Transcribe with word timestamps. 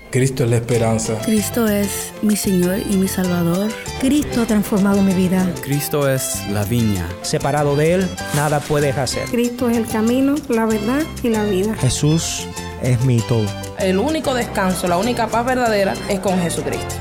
Cristo 0.10 0.46
es 0.46 0.50
la 0.50 0.56
esperanza. 0.56 1.20
Cristo 1.26 1.68
es 1.68 2.14
mi 2.22 2.38
Señor 2.38 2.78
y 2.90 2.96
mi 2.96 3.10
Salvador. 3.10 3.70
Cristo 4.00 4.44
ha 4.44 4.46
transformado 4.46 5.02
mi 5.02 5.14
vida. 5.14 5.46
Cristo 5.62 6.08
es 6.08 6.48
la 6.50 6.64
viña. 6.64 7.10
Separado 7.24 7.76
de 7.76 7.96
Él, 7.96 8.08
nada 8.36 8.62
puedes 8.62 8.98
hacer. 8.98 9.28
Cristo 9.28 9.70
es 9.70 9.76
el 9.76 9.86
camino, 9.86 10.36
la 10.48 10.66
verdad 10.66 11.02
y 11.24 11.28
la 11.28 11.44
vida. 11.44 11.76
Jesús 11.76 12.48
es 12.84 13.04
mi 13.06 13.20
todo. 13.22 13.46
El 13.80 13.98
único 13.98 14.34
descanso, 14.34 14.88
la 14.88 14.98
única 14.98 15.28
paz 15.28 15.46
verdadera 15.46 15.94
es 16.10 16.20
con 16.20 16.40
Jesucristo. 16.40 16.96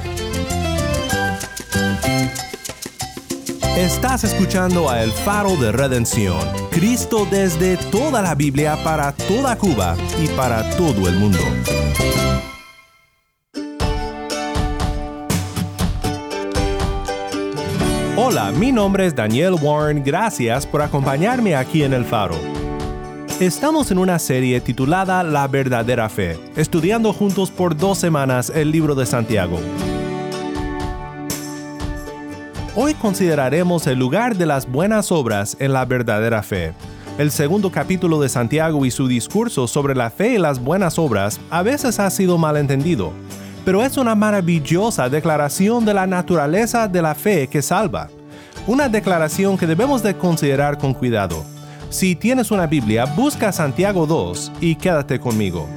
Estás 3.77 4.24
escuchando 4.24 4.89
a 4.89 5.02
El 5.02 5.11
Faro 5.11 5.57
de 5.57 5.73
Redención, 5.73 6.39
Cristo 6.71 7.27
desde 7.30 7.77
toda 7.77 8.23
la 8.23 8.35
Biblia 8.35 8.79
para 8.85 9.13
toda 9.13 9.57
Cuba 9.57 9.97
y 10.23 10.29
para 10.29 10.63
todo 10.77 11.09
el 11.09 11.16
mundo. 11.16 11.41
Hola, 18.15 18.52
mi 18.52 18.71
nombre 18.71 19.07
es 19.07 19.17
Daniel 19.17 19.55
Warren, 19.61 20.05
gracias 20.05 20.67
por 20.67 20.83
acompañarme 20.83 21.57
aquí 21.57 21.83
en 21.83 21.95
El 21.95 22.05
Faro. 22.05 22.62
Estamos 23.43 23.90
en 23.90 23.98
una 23.98 24.21
serie 24.21 24.60
titulada 24.60 25.24
La 25.24 25.48
verdadera 25.48 26.09
fe, 26.09 26.38
estudiando 26.54 27.12
juntos 27.12 27.51
por 27.51 27.76
dos 27.76 27.99
semanas 27.99 28.52
el 28.54 28.71
libro 28.71 28.95
de 28.95 29.04
Santiago. 29.04 29.59
Hoy 32.76 32.95
consideraremos 32.95 33.88
el 33.88 33.99
lugar 33.99 34.37
de 34.37 34.46
las 34.46 34.71
buenas 34.71 35.10
obras 35.10 35.57
en 35.59 35.73
la 35.73 35.84
verdadera 35.84 36.45
fe. 36.45 36.73
El 37.18 37.32
segundo 37.32 37.73
capítulo 37.73 38.21
de 38.21 38.29
Santiago 38.29 38.87
y 38.87 38.93
su 38.93 39.09
discurso 39.09 39.66
sobre 39.66 39.96
la 39.96 40.10
fe 40.10 40.34
y 40.34 40.38
las 40.38 40.60
buenas 40.60 40.96
obras 40.96 41.40
a 41.51 41.65
veces 41.65 41.99
ha 41.99 42.10
sido 42.10 42.38
malentendido, 42.38 43.10
pero 43.65 43.82
es 43.82 43.96
una 43.96 44.15
maravillosa 44.15 45.09
declaración 45.09 45.84
de 45.84 45.95
la 45.95 46.06
naturaleza 46.06 46.87
de 46.87 47.02
la 47.02 47.16
fe 47.16 47.49
que 47.49 47.60
salva. 47.60 48.09
Una 48.68 48.88
declaración 48.88 49.59
que 49.59 49.66
debemos 49.66 50.01
de 50.01 50.16
considerar 50.16 50.79
con 50.79 50.95
cuidado. 50.95 51.52
Si 51.93 52.16
tienes 52.16 52.51
una 52.51 52.66
Biblia, 52.66 53.04
busca 53.04 53.52
Santiago 53.52 54.07
2 54.07 54.52
y 54.62 54.76
quédate 54.76 55.21
conmigo. 55.21 55.68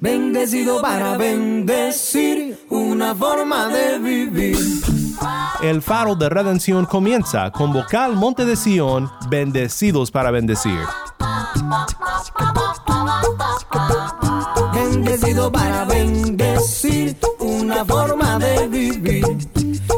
Bendecido 0.00 0.82
para 0.82 1.16
bendecir, 1.16 2.58
una 2.70 3.14
forma 3.14 3.68
de 3.68 3.98
vivir. 4.00 4.58
El 5.62 5.80
faro 5.80 6.16
de 6.16 6.28
redención 6.28 6.86
comienza 6.86 7.52
con 7.52 7.72
vocal 7.72 8.16
Monte 8.16 8.44
de 8.44 8.56
Sion, 8.56 9.08
bendecidos 9.28 10.10
para 10.10 10.32
bendecir. 10.32 10.80
Bendecido 14.90 15.52
para 15.52 15.84
bendecir, 15.84 17.16
una 17.38 17.84
forma 17.84 18.40
de 18.40 18.66
vivir. 18.66 19.24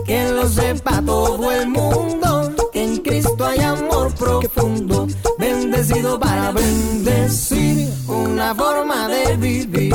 Que 0.05 0.31
lo 0.31 0.47
sepa 0.47 1.01
todo 1.01 1.51
el 1.51 1.67
mundo, 1.69 2.53
que 2.71 2.85
en 2.85 2.99
Cristo 2.99 3.47
hay 3.47 3.61
amor 3.61 4.13
profundo. 4.15 5.07
Bendecido 5.39 6.21
para 6.21 6.53
bendecir, 6.53 7.91
una 8.07 8.55
forma 8.55 9.09
de 9.09 9.37
vivir. 9.39 9.95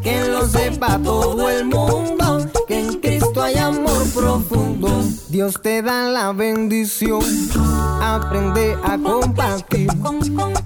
Que 0.00 0.28
lo 0.28 0.46
sepa 0.46 1.00
todo 1.02 1.50
el 1.50 1.64
mundo, 1.64 2.46
que 2.68 2.78
en 2.78 3.00
Cristo 3.00 3.42
hay 3.42 3.56
amor 3.56 4.04
profundo. 4.14 4.71
Dios 5.32 5.62
te 5.62 5.80
da 5.80 6.10
la 6.10 6.34
bendición, 6.34 7.22
aprende 8.02 8.76
a 8.84 8.98
compartir. 8.98 9.88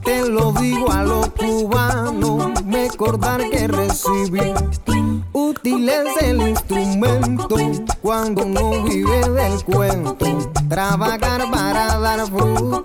Te 0.04 0.28
lo 0.28 0.50
digo 0.54 0.91
a 0.91 1.04
los 1.04 1.28
cubanos, 1.28 2.53
recordar 2.65 3.49
que 3.49 3.69
recibir. 3.69 4.54
Útil 5.32 5.88
es 5.88 6.21
el 6.21 6.49
instrumento 6.49 7.56
cuando 8.03 8.44
uno 8.44 8.82
vive 8.82 9.28
del 9.28 9.65
cuento. 9.65 10.27
Trabajar 10.69 11.48
para 11.48 11.98
dar 12.00 12.27
fruto 12.27 12.84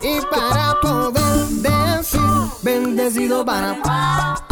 y 0.00 0.20
para 0.34 0.80
poder 0.80 1.46
decir 1.60 2.20
bendecido 2.62 3.44
para. 3.44 4.47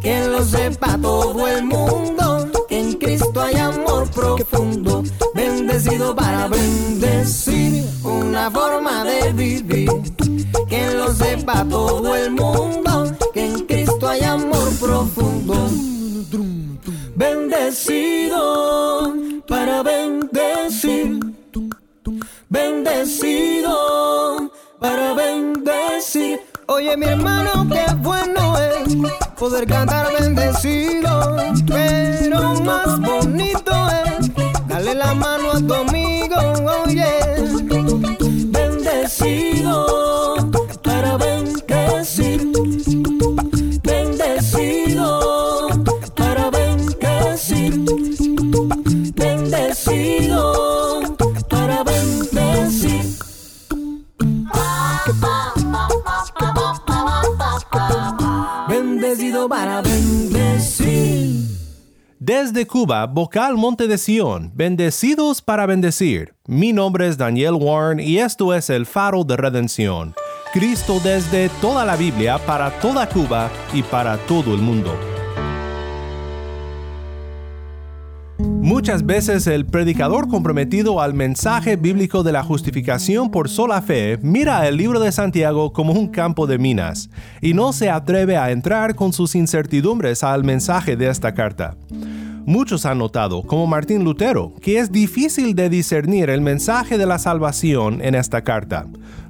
Que 0.00 0.26
lo 0.26 0.44
sepa 0.44 0.98
todo 1.00 1.48
el 1.48 1.64
mundo, 1.64 2.48
que 2.68 2.80
en 2.80 2.92
Cristo 2.94 3.40
hay 3.40 3.56
amor 3.56 4.08
profundo. 4.10 5.02
Bendecido 5.34 6.14
para 6.14 6.48
bendecir, 6.48 7.84
una 8.04 8.50
forma 8.50 9.04
de 9.04 9.32
vivir. 9.32 9.90
Que 10.68 10.94
lo 10.94 11.12
sepa 11.12 11.64
todo 11.64 12.14
el 12.14 12.30
mundo, 12.30 13.12
que 13.32 13.46
en 13.46 13.66
Cristo 13.66 14.08
hay 14.08 14.22
amor 14.22 14.70
profundo. 14.80 15.68
Bendecido 17.14 19.14
para 19.46 19.82
bendecir. 19.82 21.20
Bendecido 22.48 24.50
para 24.78 25.14
bendecir. 25.14 26.40
Oye, 26.70 26.98
mi 26.98 27.06
hermano, 27.06 27.66
qué 27.72 27.86
bueno 27.94 28.58
es 28.58 28.94
poder 29.38 29.66
cantar 29.66 30.12
bendecido. 30.20 31.36
Pero 31.66 32.60
más 32.60 33.00
bonito 33.00 33.87
Bendecido 58.78 59.48
para 59.48 59.82
bendecir. 59.82 61.48
Desde 62.20 62.64
Cuba, 62.64 63.06
vocal 63.06 63.56
Monte 63.56 63.88
de 63.88 63.98
Sion, 63.98 64.52
bendecidos 64.54 65.42
para 65.42 65.66
bendecir. 65.66 66.34
Mi 66.46 66.72
nombre 66.72 67.08
es 67.08 67.18
Daniel 67.18 67.54
Warren 67.54 67.98
y 67.98 68.18
esto 68.18 68.54
es 68.54 68.70
el 68.70 68.86
faro 68.86 69.24
de 69.24 69.36
redención. 69.36 70.14
Cristo 70.52 71.00
desde 71.02 71.48
toda 71.60 71.84
la 71.84 71.96
Biblia 71.96 72.38
para 72.38 72.70
toda 72.78 73.08
Cuba 73.08 73.50
y 73.74 73.82
para 73.82 74.16
todo 74.16 74.54
el 74.54 74.60
mundo. 74.60 74.96
Muchas 78.78 79.04
veces 79.04 79.48
el 79.48 79.66
predicador 79.66 80.28
comprometido 80.28 81.00
al 81.00 81.12
mensaje 81.12 81.74
bíblico 81.74 82.22
de 82.22 82.30
la 82.30 82.44
justificación 82.44 83.28
por 83.28 83.48
sola 83.48 83.82
fe 83.82 84.20
mira 84.22 84.68
el 84.68 84.76
libro 84.76 85.00
de 85.00 85.10
Santiago 85.10 85.72
como 85.72 85.92
un 85.92 86.06
campo 86.06 86.46
de 86.46 86.58
minas 86.58 87.10
y 87.40 87.54
no 87.54 87.72
se 87.72 87.90
atreve 87.90 88.36
a 88.36 88.52
entrar 88.52 88.94
con 88.94 89.12
sus 89.12 89.34
incertidumbres 89.34 90.22
al 90.22 90.44
mensaje 90.44 90.96
de 90.96 91.08
esta 91.08 91.34
carta. 91.34 91.76
Muchos 92.48 92.86
han 92.86 92.96
notado, 92.96 93.42
como 93.42 93.66
Martín 93.66 94.04
Lutero, 94.04 94.54
que 94.62 94.78
es 94.78 94.90
difícil 94.90 95.54
de 95.54 95.68
discernir 95.68 96.30
el 96.30 96.40
mensaje 96.40 96.96
de 96.96 97.04
la 97.04 97.18
salvación 97.18 98.00
en 98.00 98.14
esta 98.14 98.40
carta. 98.40 98.86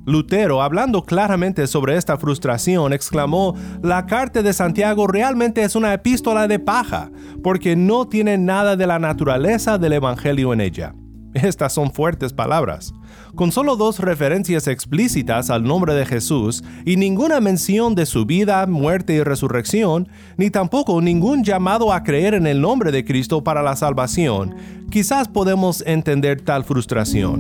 Lutero, 0.07 0.63
hablando 0.63 1.03
claramente 1.03 1.67
sobre 1.67 1.97
esta 1.97 2.17
frustración, 2.17 2.93
exclamó, 2.93 3.57
la 3.83 4.07
carta 4.07 4.41
de 4.41 4.53
Santiago 4.53 5.09
realmente 5.09 5.65
es 5.65 5.75
una 5.75 5.93
epístola 5.95 6.47
de 6.47 6.61
paja, 6.61 7.11
porque 7.43 7.75
no 7.75 8.07
tiene 8.07 8.39
nada 8.39 8.77
de 8.77 8.87
la 8.87 9.01
naturaleza 9.01 9.79
del 9.79 9.95
Evangelio 9.95 10.53
en 10.53 10.61
ella. 10.61 10.95
Estas 11.35 11.73
son 11.73 11.91
fuertes 11.91 12.33
palabras. 12.33 12.95
Con 13.39 13.53
solo 13.53 13.77
dos 13.77 14.01
referencias 14.01 14.67
explícitas 14.67 15.49
al 15.49 15.63
nombre 15.63 15.95
de 15.95 16.05
Jesús 16.05 16.65
y 16.85 16.97
ninguna 16.97 17.41
mención 17.41 17.95
de 17.95 18.05
su 18.05 18.27
vida, 18.27 18.67
muerte 18.67 19.13
y 19.13 19.23
resurrección, 19.23 20.09
ni 20.37 20.51
tampoco 20.51 21.01
ningún 21.01 21.45
llamado 21.45 21.93
a 21.93 22.03
creer 22.03 22.35
en 22.35 22.49
el 22.49 22.61
nombre 22.61 22.91
de 22.91 23.05
Cristo 23.05 23.45
para 23.45 23.63
la 23.63 23.77
salvación, 23.77 24.57
quizás 24.91 25.29
podemos 25.29 25.85
entender 25.87 26.41
tal 26.41 26.65
frustración. 26.65 27.39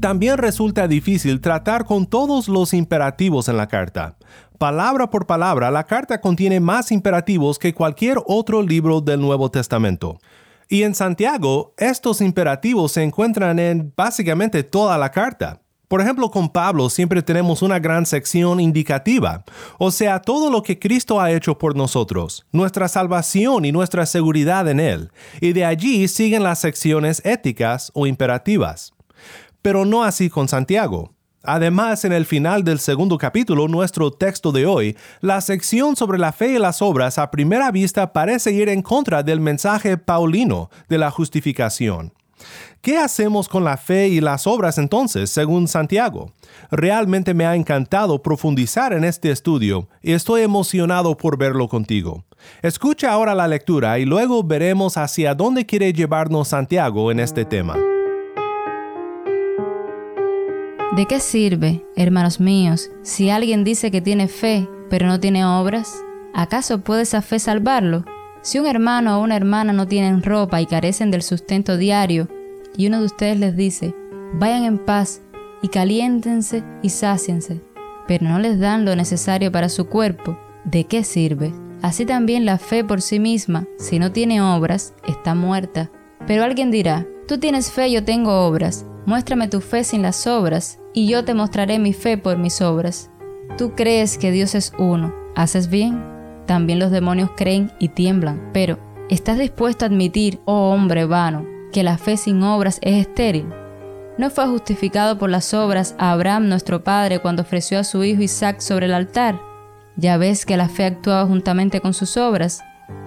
También 0.00 0.36
resulta 0.36 0.88
difícil 0.88 1.40
tratar 1.40 1.84
con 1.84 2.06
todos 2.06 2.48
los 2.48 2.74
imperativos 2.74 3.48
en 3.48 3.58
la 3.58 3.68
carta. 3.68 4.16
Palabra 4.58 5.08
por 5.08 5.28
palabra, 5.28 5.70
la 5.70 5.84
carta 5.84 6.20
contiene 6.20 6.58
más 6.58 6.90
imperativos 6.90 7.60
que 7.60 7.74
cualquier 7.74 8.18
otro 8.26 8.60
libro 8.60 9.00
del 9.00 9.20
Nuevo 9.20 9.52
Testamento. 9.52 10.18
Y 10.72 10.84
en 10.84 10.94
Santiago, 10.94 11.74
estos 11.76 12.20
imperativos 12.20 12.92
se 12.92 13.02
encuentran 13.02 13.58
en 13.58 13.92
básicamente 13.96 14.62
toda 14.62 14.96
la 14.98 15.10
carta. 15.10 15.60
Por 15.88 16.00
ejemplo, 16.00 16.30
con 16.30 16.48
Pablo 16.48 16.88
siempre 16.88 17.22
tenemos 17.22 17.60
una 17.62 17.80
gran 17.80 18.06
sección 18.06 18.60
indicativa, 18.60 19.42
o 19.80 19.90
sea, 19.90 20.22
todo 20.22 20.48
lo 20.48 20.62
que 20.62 20.78
Cristo 20.78 21.20
ha 21.20 21.32
hecho 21.32 21.58
por 21.58 21.74
nosotros, 21.74 22.46
nuestra 22.52 22.86
salvación 22.86 23.64
y 23.64 23.72
nuestra 23.72 24.06
seguridad 24.06 24.68
en 24.68 24.78
Él, 24.78 25.10
y 25.40 25.52
de 25.52 25.64
allí 25.64 26.06
siguen 26.06 26.44
las 26.44 26.60
secciones 26.60 27.20
éticas 27.24 27.90
o 27.92 28.06
imperativas. 28.06 28.92
Pero 29.62 29.84
no 29.84 30.04
así 30.04 30.30
con 30.30 30.46
Santiago. 30.46 31.12
Además, 31.42 32.04
en 32.04 32.12
el 32.12 32.26
final 32.26 32.64
del 32.64 32.78
segundo 32.78 33.16
capítulo, 33.16 33.66
nuestro 33.66 34.10
texto 34.10 34.52
de 34.52 34.66
hoy, 34.66 34.96
la 35.20 35.40
sección 35.40 35.96
sobre 35.96 36.18
la 36.18 36.32
fe 36.32 36.52
y 36.52 36.58
las 36.58 36.82
obras 36.82 37.18
a 37.18 37.30
primera 37.30 37.70
vista 37.70 38.12
parece 38.12 38.52
ir 38.52 38.68
en 38.68 38.82
contra 38.82 39.22
del 39.22 39.40
mensaje 39.40 39.96
paulino 39.96 40.70
de 40.88 40.98
la 40.98 41.10
justificación. 41.10 42.12
¿Qué 42.82 42.96
hacemos 42.96 43.48
con 43.48 43.64
la 43.64 43.76
fe 43.76 44.08
y 44.08 44.20
las 44.20 44.46
obras 44.46 44.78
entonces, 44.78 45.30
según 45.30 45.68
Santiago? 45.68 46.32
Realmente 46.70 47.34
me 47.34 47.44
ha 47.46 47.54
encantado 47.54 48.22
profundizar 48.22 48.92
en 48.92 49.04
este 49.04 49.30
estudio 49.30 49.88
y 50.02 50.12
estoy 50.12 50.42
emocionado 50.42 51.16
por 51.16 51.36
verlo 51.36 51.68
contigo. 51.68 52.24
Escucha 52.62 53.12
ahora 53.12 53.34
la 53.34 53.48
lectura 53.48 53.98
y 53.98 54.06
luego 54.06 54.42
veremos 54.42 54.96
hacia 54.96 55.34
dónde 55.34 55.66
quiere 55.66 55.92
llevarnos 55.92 56.48
Santiago 56.48 57.10
en 57.10 57.20
este 57.20 57.44
tema. 57.44 57.76
¿De 61.00 61.06
qué 61.06 61.18
sirve, 61.18 61.82
hermanos 61.96 62.40
míos, 62.40 62.90
si 63.00 63.30
alguien 63.30 63.64
dice 63.64 63.90
que 63.90 64.02
tiene 64.02 64.28
fe, 64.28 64.68
pero 64.90 65.06
no 65.06 65.18
tiene 65.18 65.46
obras? 65.46 66.04
¿Acaso 66.34 66.82
puede 66.82 67.04
esa 67.04 67.22
fe 67.22 67.38
salvarlo? 67.38 68.04
Si 68.42 68.58
un 68.58 68.66
hermano 68.66 69.16
o 69.16 69.22
una 69.22 69.34
hermana 69.34 69.72
no 69.72 69.88
tienen 69.88 70.22
ropa 70.22 70.60
y 70.60 70.66
carecen 70.66 71.10
del 71.10 71.22
sustento 71.22 71.78
diario, 71.78 72.28
y 72.76 72.86
uno 72.86 72.98
de 72.98 73.06
ustedes 73.06 73.38
les 73.38 73.56
dice, 73.56 73.94
vayan 74.34 74.64
en 74.64 74.76
paz 74.76 75.22
y 75.62 75.68
caliéntense 75.68 76.64
y 76.82 76.90
sáciense, 76.90 77.62
pero 78.06 78.28
no 78.28 78.38
les 78.38 78.60
dan 78.60 78.84
lo 78.84 78.94
necesario 78.94 79.50
para 79.50 79.70
su 79.70 79.86
cuerpo, 79.86 80.38
¿de 80.64 80.84
qué 80.84 81.02
sirve? 81.02 81.54
Así 81.80 82.04
también 82.04 82.44
la 82.44 82.58
fe 82.58 82.84
por 82.84 83.00
sí 83.00 83.20
misma, 83.20 83.66
si 83.78 83.98
no 83.98 84.12
tiene 84.12 84.42
obras, 84.42 84.92
está 85.08 85.34
muerta. 85.34 85.90
Pero 86.26 86.44
alguien 86.44 86.70
dirá, 86.70 87.06
tú 87.26 87.38
tienes 87.38 87.72
fe, 87.72 87.90
yo 87.90 88.04
tengo 88.04 88.46
obras. 88.46 88.84
Muéstrame 89.06 89.48
tu 89.48 89.62
fe 89.62 89.82
sin 89.82 90.02
las 90.02 90.26
obras, 90.26 90.79
y 90.92 91.08
yo 91.08 91.24
te 91.24 91.34
mostraré 91.34 91.78
mi 91.78 91.92
fe 91.92 92.18
por 92.18 92.38
mis 92.38 92.60
obras. 92.60 93.10
Tú 93.56 93.74
crees 93.74 94.18
que 94.18 94.30
Dios 94.30 94.54
es 94.54 94.72
uno, 94.78 95.14
¿haces 95.36 95.68
bien? 95.68 96.02
También 96.46 96.78
los 96.78 96.90
demonios 96.90 97.30
creen 97.36 97.72
y 97.78 97.88
tiemblan, 97.88 98.50
pero 98.52 98.78
¿estás 99.08 99.38
dispuesto 99.38 99.84
a 99.84 99.88
admitir, 99.88 100.40
oh 100.44 100.70
hombre 100.70 101.04
vano, 101.04 101.46
que 101.72 101.82
la 101.82 101.98
fe 101.98 102.16
sin 102.16 102.42
obras 102.42 102.78
es 102.82 103.06
estéril? 103.06 103.48
¿No 104.18 104.30
fue 104.30 104.46
justificado 104.46 105.18
por 105.18 105.30
las 105.30 105.54
obras 105.54 105.94
a 105.98 106.12
Abraham 106.12 106.48
nuestro 106.48 106.82
padre 106.84 107.20
cuando 107.20 107.42
ofreció 107.42 107.78
a 107.78 107.84
su 107.84 108.04
hijo 108.04 108.22
Isaac 108.22 108.60
sobre 108.60 108.86
el 108.86 108.94
altar? 108.94 109.40
Ya 109.96 110.16
ves 110.16 110.44
que 110.44 110.56
la 110.56 110.68
fe 110.68 110.84
actuaba 110.84 111.26
juntamente 111.26 111.80
con 111.80 111.94
sus 111.94 112.16
obras, 112.16 112.60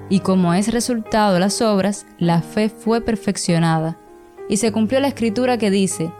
y 0.09 0.19
como 0.19 0.53
es 0.53 0.71
resultado 0.71 1.33
de 1.33 1.39
las 1.39 1.61
obras, 1.61 2.05
la 2.17 2.41
fe 2.41 2.69
fue 2.69 3.01
perfeccionada 3.01 3.97
y 4.49 4.57
se 4.57 4.71
cumplió 4.71 4.99
la 4.99 5.07
escritura 5.07 5.57
que 5.57 5.71
dice, 5.71 6.11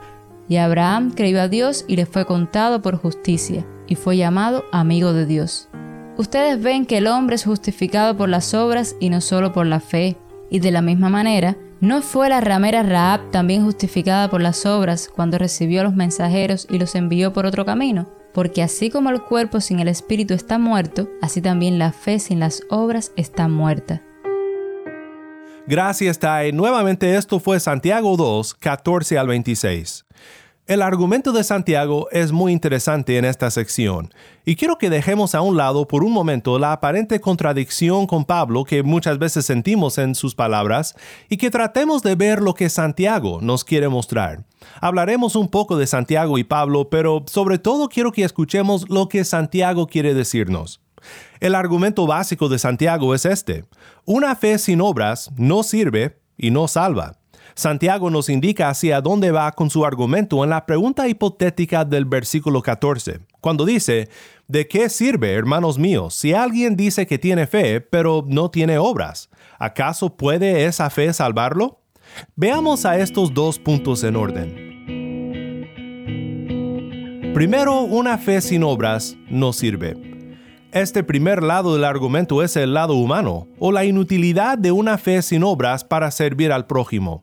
y 0.48 0.56
Abraham 0.56 1.12
creyó 1.14 1.40
a 1.40 1.48
Dios 1.48 1.84
y 1.88 1.96
le 1.96 2.06
fue 2.06 2.26
contado 2.26 2.82
por 2.82 2.96
justicia, 2.96 3.66
y 3.86 3.94
fue 3.94 4.16
llamado 4.16 4.64
amigo 4.72 5.12
de 5.12 5.26
Dios. 5.26 5.68
Ustedes 6.16 6.62
ven 6.62 6.86
que 6.86 6.98
el 6.98 7.08
hombre 7.08 7.34
es 7.34 7.44
justificado 7.44 8.16
por 8.16 8.28
las 8.28 8.54
obras 8.54 8.94
y 9.00 9.10
no 9.10 9.20
solo 9.20 9.52
por 9.52 9.66
la 9.66 9.80
fe, 9.80 10.16
y 10.48 10.60
de 10.60 10.70
la 10.70 10.80
misma 10.80 11.08
manera, 11.08 11.56
¿no 11.80 12.02
fue 12.02 12.28
la 12.28 12.40
ramera 12.40 12.84
Raab 12.84 13.32
también 13.32 13.64
justificada 13.64 14.30
por 14.30 14.40
las 14.40 14.64
obras 14.64 15.08
cuando 15.12 15.38
recibió 15.38 15.80
a 15.80 15.84
los 15.84 15.96
mensajeros 15.96 16.68
y 16.70 16.78
los 16.78 16.94
envió 16.94 17.32
por 17.32 17.46
otro 17.46 17.64
camino? 17.64 18.08
Porque 18.32 18.62
así 18.62 18.90
como 18.90 19.10
el 19.10 19.22
cuerpo 19.22 19.60
sin 19.60 19.80
el 19.80 19.88
espíritu 19.88 20.34
está 20.34 20.58
muerto, 20.58 21.08
así 21.20 21.40
también 21.40 21.80
la 21.80 21.90
fe 21.90 22.20
sin 22.20 22.38
las 22.38 22.62
obras 22.68 23.10
está 23.16 23.48
muerta. 23.48 24.02
Gracias, 25.66 26.18
Tai. 26.18 26.52
Nuevamente 26.52 27.16
esto 27.16 27.40
fue 27.40 27.58
Santiago 27.58 28.18
2, 28.18 28.52
14 28.52 29.16
al 29.16 29.28
26. 29.28 30.04
El 30.66 30.82
argumento 30.82 31.32
de 31.32 31.42
Santiago 31.42 32.06
es 32.10 32.32
muy 32.32 32.52
interesante 32.52 33.16
en 33.16 33.24
esta 33.24 33.50
sección, 33.50 34.12
y 34.44 34.56
quiero 34.56 34.76
que 34.76 34.90
dejemos 34.90 35.34
a 35.34 35.40
un 35.40 35.56
lado 35.56 35.88
por 35.88 36.04
un 36.04 36.12
momento 36.12 36.58
la 36.58 36.72
aparente 36.72 37.18
contradicción 37.18 38.06
con 38.06 38.26
Pablo 38.26 38.64
que 38.64 38.82
muchas 38.82 39.18
veces 39.18 39.46
sentimos 39.46 39.96
en 39.96 40.14
sus 40.14 40.34
palabras, 40.34 40.94
y 41.30 41.38
que 41.38 41.50
tratemos 41.50 42.02
de 42.02 42.14
ver 42.14 42.42
lo 42.42 42.52
que 42.52 42.68
Santiago 42.68 43.40
nos 43.40 43.64
quiere 43.64 43.88
mostrar. 43.88 44.44
Hablaremos 44.82 45.34
un 45.34 45.48
poco 45.48 45.78
de 45.78 45.86
Santiago 45.86 46.36
y 46.36 46.44
Pablo, 46.44 46.90
pero 46.90 47.24
sobre 47.26 47.58
todo 47.58 47.88
quiero 47.88 48.12
que 48.12 48.24
escuchemos 48.24 48.88
lo 48.90 49.08
que 49.08 49.24
Santiago 49.24 49.86
quiere 49.86 50.12
decirnos. 50.12 50.83
El 51.40 51.54
argumento 51.54 52.06
básico 52.06 52.48
de 52.48 52.58
Santiago 52.58 53.14
es 53.14 53.24
este. 53.24 53.64
Una 54.04 54.34
fe 54.36 54.58
sin 54.58 54.80
obras 54.80 55.30
no 55.36 55.62
sirve 55.62 56.18
y 56.36 56.50
no 56.50 56.68
salva. 56.68 57.18
Santiago 57.54 58.10
nos 58.10 58.28
indica 58.28 58.68
hacia 58.68 59.00
dónde 59.00 59.30
va 59.30 59.52
con 59.52 59.70
su 59.70 59.84
argumento 59.84 60.42
en 60.42 60.50
la 60.50 60.66
pregunta 60.66 61.06
hipotética 61.06 61.84
del 61.84 62.04
versículo 62.04 62.62
14, 62.62 63.20
cuando 63.40 63.64
dice, 63.64 64.08
¿de 64.48 64.66
qué 64.66 64.88
sirve, 64.88 65.34
hermanos 65.34 65.78
míos, 65.78 66.14
si 66.14 66.32
alguien 66.32 66.74
dice 66.76 67.06
que 67.06 67.18
tiene 67.18 67.46
fe, 67.46 67.80
pero 67.80 68.24
no 68.26 68.50
tiene 68.50 68.78
obras? 68.78 69.30
¿Acaso 69.58 70.16
puede 70.16 70.64
esa 70.64 70.90
fe 70.90 71.12
salvarlo? 71.12 71.80
Veamos 72.34 72.84
a 72.84 72.98
estos 72.98 73.32
dos 73.32 73.60
puntos 73.60 74.02
en 74.02 74.16
orden. 74.16 74.64
Primero, 77.34 77.82
una 77.82 78.18
fe 78.18 78.40
sin 78.40 78.64
obras 78.64 79.16
no 79.28 79.52
sirve. 79.52 80.13
Este 80.74 81.04
primer 81.04 81.44
lado 81.44 81.72
del 81.74 81.84
argumento 81.84 82.42
es 82.42 82.56
el 82.56 82.74
lado 82.74 82.94
humano, 82.94 83.46
o 83.60 83.70
la 83.70 83.84
inutilidad 83.84 84.58
de 84.58 84.72
una 84.72 84.98
fe 84.98 85.22
sin 85.22 85.44
obras 85.44 85.84
para 85.84 86.10
servir 86.10 86.50
al 86.50 86.66
prójimo. 86.66 87.22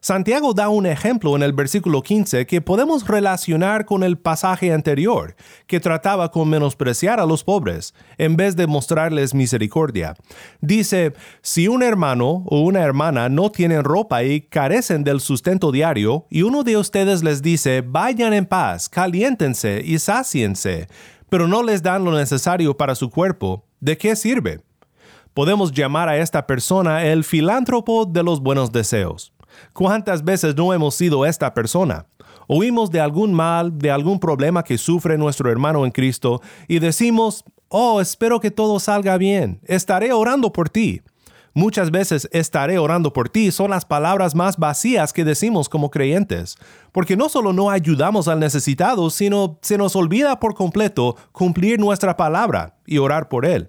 Santiago 0.00 0.54
da 0.54 0.68
un 0.68 0.86
ejemplo 0.86 1.34
en 1.34 1.42
el 1.42 1.52
versículo 1.52 2.04
15 2.04 2.46
que 2.46 2.60
podemos 2.60 3.08
relacionar 3.08 3.86
con 3.86 4.04
el 4.04 4.18
pasaje 4.18 4.72
anterior, 4.72 5.34
que 5.66 5.80
trataba 5.80 6.30
con 6.30 6.48
menospreciar 6.48 7.18
a 7.18 7.26
los 7.26 7.42
pobres, 7.42 7.92
en 8.18 8.36
vez 8.36 8.54
de 8.54 8.68
mostrarles 8.68 9.34
misericordia. 9.34 10.14
Dice, 10.60 11.12
si 11.40 11.66
un 11.66 11.82
hermano 11.82 12.44
o 12.46 12.60
una 12.60 12.82
hermana 12.82 13.28
no 13.28 13.50
tienen 13.50 13.82
ropa 13.82 14.22
y 14.22 14.42
carecen 14.42 15.02
del 15.02 15.20
sustento 15.20 15.72
diario, 15.72 16.26
y 16.30 16.42
uno 16.42 16.62
de 16.62 16.76
ustedes 16.76 17.24
les 17.24 17.42
dice, 17.42 17.82
vayan 17.84 18.32
en 18.32 18.46
paz, 18.46 18.88
caliéntense 18.88 19.82
y 19.84 19.98
sáciense, 19.98 20.86
pero 21.32 21.48
no 21.48 21.62
les 21.62 21.82
dan 21.82 22.04
lo 22.04 22.12
necesario 22.12 22.76
para 22.76 22.94
su 22.94 23.08
cuerpo, 23.08 23.64
¿de 23.80 23.96
qué 23.96 24.16
sirve? 24.16 24.60
Podemos 25.32 25.72
llamar 25.72 26.10
a 26.10 26.18
esta 26.18 26.46
persona 26.46 27.06
el 27.06 27.24
filántropo 27.24 28.04
de 28.04 28.22
los 28.22 28.42
buenos 28.42 28.70
deseos. 28.70 29.32
¿Cuántas 29.72 30.24
veces 30.24 30.54
no 30.54 30.74
hemos 30.74 30.94
sido 30.94 31.24
esta 31.24 31.54
persona? 31.54 32.04
Oímos 32.48 32.90
de 32.90 33.00
algún 33.00 33.32
mal, 33.32 33.78
de 33.78 33.90
algún 33.90 34.20
problema 34.20 34.62
que 34.62 34.76
sufre 34.76 35.16
nuestro 35.16 35.50
hermano 35.50 35.86
en 35.86 35.90
Cristo 35.90 36.42
y 36.68 36.80
decimos, 36.80 37.46
oh, 37.70 38.02
espero 38.02 38.38
que 38.38 38.50
todo 38.50 38.78
salga 38.78 39.16
bien, 39.16 39.58
estaré 39.64 40.12
orando 40.12 40.52
por 40.52 40.68
ti. 40.68 41.00
Muchas 41.54 41.90
veces 41.90 42.28
estaré 42.32 42.78
orando 42.78 43.12
por 43.12 43.28
ti 43.28 43.50
son 43.50 43.70
las 43.70 43.84
palabras 43.84 44.34
más 44.34 44.56
vacías 44.56 45.12
que 45.12 45.24
decimos 45.24 45.68
como 45.68 45.90
creyentes, 45.90 46.56
porque 46.92 47.14
no 47.14 47.28
solo 47.28 47.52
no 47.52 47.70
ayudamos 47.70 48.26
al 48.26 48.40
necesitado, 48.40 49.10
sino 49.10 49.58
se 49.60 49.76
nos 49.76 49.94
olvida 49.94 50.40
por 50.40 50.54
completo 50.54 51.16
cumplir 51.32 51.78
nuestra 51.78 52.16
palabra 52.16 52.76
y 52.86 52.96
orar 52.96 53.28
por 53.28 53.44
él. 53.44 53.68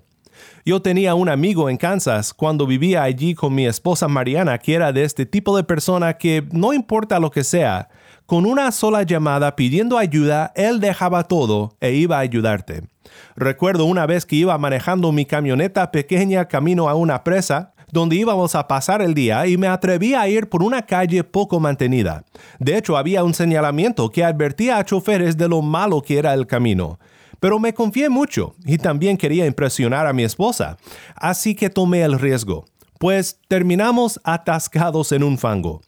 Yo 0.65 0.81
tenía 0.81 1.13
un 1.13 1.27
amigo 1.27 1.69
en 1.69 1.75
Kansas 1.75 2.33
cuando 2.33 2.65
vivía 2.65 3.03
allí 3.03 3.35
con 3.35 3.53
mi 3.53 3.65
esposa 3.65 4.07
Mariana 4.07 4.57
que 4.57 4.75
era 4.75 4.93
de 4.93 5.03
este 5.03 5.25
tipo 5.25 5.55
de 5.57 5.65
persona 5.65 6.13
que 6.17 6.47
no 6.51 6.73
importa 6.73 7.19
lo 7.19 7.31
que 7.31 7.43
sea, 7.43 7.89
con 8.25 8.45
una 8.45 8.71
sola 8.71 9.03
llamada 9.03 9.57
pidiendo 9.57 9.97
ayuda, 9.97 10.53
él 10.55 10.79
dejaba 10.79 11.25
todo 11.25 11.75
e 11.81 11.93
iba 11.93 12.17
a 12.17 12.21
ayudarte. 12.21 12.83
Recuerdo 13.35 13.85
una 13.85 14.05
vez 14.05 14.25
que 14.25 14.37
iba 14.37 14.57
manejando 14.57 15.11
mi 15.11 15.25
camioneta 15.25 15.91
pequeña 15.91 16.47
camino 16.47 16.87
a 16.87 16.95
una 16.95 17.23
presa, 17.23 17.72
donde 17.93 18.15
íbamos 18.15 18.55
a 18.55 18.67
pasar 18.67 19.03
el 19.03 19.13
día 19.13 19.45
y 19.45 19.55
me 19.55 19.67
atreví 19.67 20.15
a 20.15 20.27
ir 20.27 20.49
por 20.49 20.63
una 20.63 20.81
calle 20.81 21.23
poco 21.23 21.59
mantenida. 21.59 22.23
De 22.57 22.75
hecho, 22.75 22.97
había 22.97 23.23
un 23.23 23.35
señalamiento 23.35 24.09
que 24.09 24.23
advertía 24.23 24.79
a 24.79 24.83
choferes 24.83 25.37
de 25.37 25.47
lo 25.47 25.61
malo 25.61 26.01
que 26.01 26.17
era 26.17 26.33
el 26.33 26.47
camino. 26.47 26.97
Pero 27.39 27.59
me 27.59 27.73
confié 27.73 28.09
mucho 28.09 28.55
y 28.65 28.79
también 28.79 29.15
quería 29.15 29.45
impresionar 29.45 30.07
a 30.07 30.13
mi 30.13 30.23
esposa, 30.23 30.77
así 31.15 31.53
que 31.53 31.69
tomé 31.69 32.01
el 32.01 32.17
riesgo, 32.17 32.65
pues 32.97 33.37
terminamos 33.47 34.19
atascados 34.23 35.11
en 35.11 35.21
un 35.21 35.37
fango. 35.37 35.81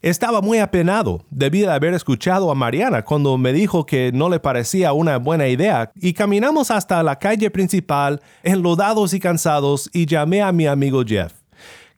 Estaba 0.00 0.40
muy 0.40 0.58
apenado, 0.58 1.22
debido 1.30 1.70
a 1.70 1.74
haber 1.74 1.92
escuchado 1.92 2.50
a 2.50 2.54
Mariana 2.54 3.04
cuando 3.04 3.36
me 3.36 3.52
dijo 3.52 3.84
que 3.84 4.10
no 4.12 4.30
le 4.30 4.40
parecía 4.40 4.92
una 4.94 5.18
buena 5.18 5.48
idea, 5.48 5.92
y 5.96 6.14
caminamos 6.14 6.70
hasta 6.70 7.02
la 7.02 7.18
calle 7.18 7.50
principal, 7.50 8.22
enlodados 8.42 9.12
y 9.12 9.20
cansados, 9.20 9.90
y 9.92 10.06
llamé 10.06 10.40
a 10.40 10.50
mi 10.50 10.66
amigo 10.66 11.02
Jeff. 11.06 11.41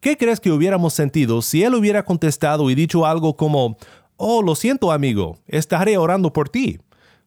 ¿Qué 0.04 0.18
crees 0.18 0.38
que 0.38 0.52
hubiéramos 0.52 0.92
sentido 0.92 1.40
si 1.40 1.62
él 1.62 1.74
hubiera 1.74 2.04
contestado 2.04 2.68
y 2.68 2.74
dicho 2.74 3.06
algo 3.06 3.38
como, 3.38 3.78
Oh, 4.18 4.42
lo 4.42 4.54
siento 4.54 4.92
amigo, 4.92 5.38
estaré 5.46 5.96
orando 5.96 6.30
por 6.30 6.50
ti? 6.50 6.78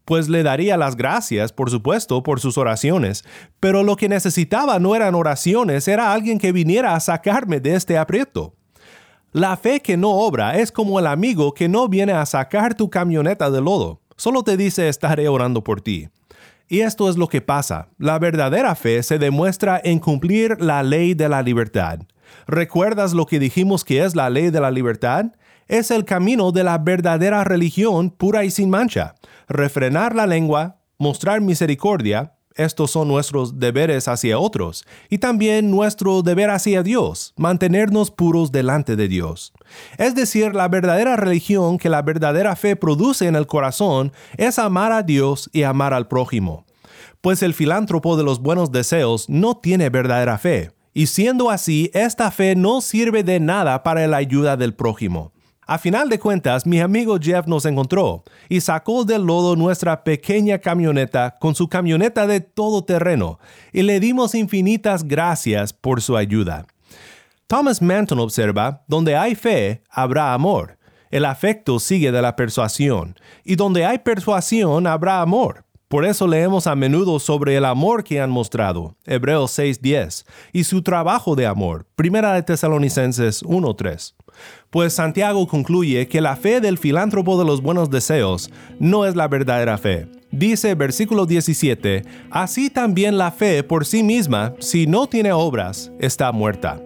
Pues 0.05 0.29
le 0.29 0.43
daría 0.43 0.77
las 0.77 0.95
gracias, 0.95 1.51
por 1.51 1.71
supuesto, 1.71 2.21
por 2.21 2.39
sus 2.39 2.55
oraciones, 2.55 3.25
pero 3.59 3.81
lo 3.81 3.95
que 3.95 4.07
necesitaba 4.07 4.77
no 4.77 4.95
eran 4.95 5.15
oraciones, 5.15 5.87
era 5.87 6.13
alguien 6.13 6.37
que 6.37 6.51
viniera 6.51 6.93
a 6.93 6.99
sacarme 6.99 7.59
de 7.59 7.73
este 7.73 7.97
aprieto. 7.97 8.53
La 9.31 9.57
fe 9.57 9.79
que 9.79 9.97
no 9.97 10.11
obra 10.11 10.59
es 10.59 10.71
como 10.71 10.99
el 10.99 11.07
amigo 11.07 11.55
que 11.55 11.67
no 11.67 11.87
viene 11.87 12.11
a 12.11 12.27
sacar 12.27 12.75
tu 12.75 12.91
camioneta 12.91 13.49
de 13.49 13.59
lodo, 13.59 14.01
solo 14.17 14.43
te 14.43 14.55
dice 14.55 14.87
estaré 14.87 15.27
orando 15.27 15.63
por 15.63 15.81
ti. 15.81 16.09
Y 16.67 16.81
esto 16.81 17.09
es 17.09 17.17
lo 17.17 17.27
que 17.27 17.41
pasa. 17.41 17.87
La 17.97 18.19
verdadera 18.19 18.75
fe 18.75 19.01
se 19.01 19.17
demuestra 19.17 19.81
en 19.83 19.97
cumplir 19.97 20.61
la 20.61 20.83
ley 20.83 21.15
de 21.15 21.27
la 21.27 21.41
libertad. 21.41 22.01
¿Recuerdas 22.47 23.13
lo 23.13 23.25
que 23.25 23.39
dijimos 23.39 23.83
que 23.83 24.03
es 24.03 24.15
la 24.15 24.29
ley 24.29 24.49
de 24.49 24.61
la 24.61 24.71
libertad? 24.71 25.25
Es 25.67 25.91
el 25.91 26.05
camino 26.05 26.51
de 26.51 26.63
la 26.63 26.77
verdadera 26.77 27.43
religión 27.43 28.09
pura 28.09 28.45
y 28.45 28.51
sin 28.51 28.69
mancha. 28.69 29.15
Refrenar 29.47 30.15
la 30.15 30.25
lengua, 30.25 30.77
mostrar 30.97 31.41
misericordia, 31.41 32.33
estos 32.57 32.89
son 32.89 33.07
nuestros 33.07 33.59
deberes 33.59 34.07
hacia 34.07 34.39
otros 34.39 34.85
y 35.09 35.19
también 35.19 35.69
nuestro 35.69 36.23
deber 36.23 36.49
hacia 36.49 36.81
Dios, 36.81 37.33
mantenernos 37.37 38.09
puros 38.09 38.51
delante 38.51 38.95
de 38.95 39.07
Dios. 39.07 39.53
Es 39.99 40.15
decir, 40.15 40.55
la 40.55 40.67
verdadera 40.67 41.15
religión 41.15 41.77
que 41.77 41.89
la 41.89 42.01
verdadera 42.01 42.55
fe 42.55 42.75
produce 42.75 43.27
en 43.27 43.35
el 43.35 43.45
corazón 43.45 44.11
es 44.37 44.57
amar 44.57 44.91
a 44.91 45.03
Dios 45.03 45.51
y 45.53 45.63
amar 45.63 45.93
al 45.93 46.07
prójimo. 46.07 46.65
Pues 47.21 47.43
el 47.43 47.53
filántropo 47.53 48.17
de 48.17 48.23
los 48.23 48.39
buenos 48.39 48.71
deseos 48.71 49.29
no 49.29 49.57
tiene 49.57 49.89
verdadera 49.89 50.39
fe, 50.39 50.71
y 50.97 51.05
siendo 51.05 51.51
así, 51.51 51.91
esta 51.93 52.31
fe 52.31 52.55
no 52.55 52.81
sirve 52.81 53.21
de 53.21 53.39
nada 53.39 53.83
para 53.83 54.07
la 54.07 54.17
ayuda 54.17 54.57
del 54.57 54.73
prójimo. 54.73 55.31
A 55.67 55.77
final 55.77 56.09
de 56.09 56.17
cuentas, 56.17 56.65
mi 56.65 56.79
amigo 56.79 57.19
Jeff 57.21 57.45
nos 57.45 57.67
encontró 57.67 58.23
y 58.49 58.61
sacó 58.61 59.05
del 59.05 59.21
lodo 59.21 59.55
nuestra 59.55 60.03
pequeña 60.03 60.57
camioneta 60.57 61.35
con 61.39 61.53
su 61.53 61.69
camioneta 61.69 62.25
de 62.25 62.41
todo 62.41 62.83
terreno 62.83 63.37
y 63.71 63.83
le 63.83 63.99
dimos 63.99 64.33
infinitas 64.33 65.03
gracias 65.03 65.71
por 65.71 66.01
su 66.01 66.17
ayuda. 66.17 66.65
Thomas 67.45 67.79
Manton 67.79 68.17
observa, 68.17 68.83
donde 68.87 69.15
hay 69.15 69.35
fe, 69.35 69.83
habrá 69.91 70.33
amor. 70.33 70.79
El 71.11 71.25
afecto 71.25 71.79
sigue 71.79 72.11
de 72.11 72.23
la 72.23 72.35
persuasión, 72.35 73.15
y 73.43 73.55
donde 73.55 73.85
hay 73.85 73.99
persuasión 73.99 74.87
habrá 74.87 75.21
amor. 75.21 75.66
Por 75.87 76.03
eso 76.03 76.27
leemos 76.27 76.67
a 76.67 76.75
menudo 76.75 77.17
sobre 77.17 77.55
el 77.55 77.63
amor 77.63 78.03
que 78.03 78.19
han 78.19 78.29
mostrado, 78.29 78.97
Hebreos 79.05 79.57
6:10, 79.57 80.25
y 80.51 80.65
su 80.65 80.81
trabajo 80.81 81.35
de 81.35 81.45
amor, 81.45 81.85
Primera 81.95 82.33
de 82.33 82.43
Tesalonicenses 82.43 83.41
1:3. 83.43 84.13
Pues 84.69 84.91
Santiago 84.93 85.47
concluye 85.47 86.09
que 86.09 86.19
la 86.19 86.35
fe 86.35 86.59
del 86.59 86.77
filántropo 86.77 87.39
de 87.39 87.45
los 87.45 87.61
buenos 87.61 87.89
deseos 87.89 88.51
no 88.79 89.05
es 89.05 89.15
la 89.15 89.29
verdadera 89.29 89.77
fe. 89.77 90.09
Dice 90.29 90.75
versículo 90.75 91.25
17, 91.25 92.03
así 92.31 92.69
también 92.69 93.17
la 93.17 93.31
fe 93.31 93.63
por 93.63 93.85
sí 93.85 94.03
misma, 94.03 94.55
si 94.59 94.87
no 94.87 95.07
tiene 95.07 95.31
obras, 95.31 95.93
está 95.99 96.33
muerta. 96.33 96.81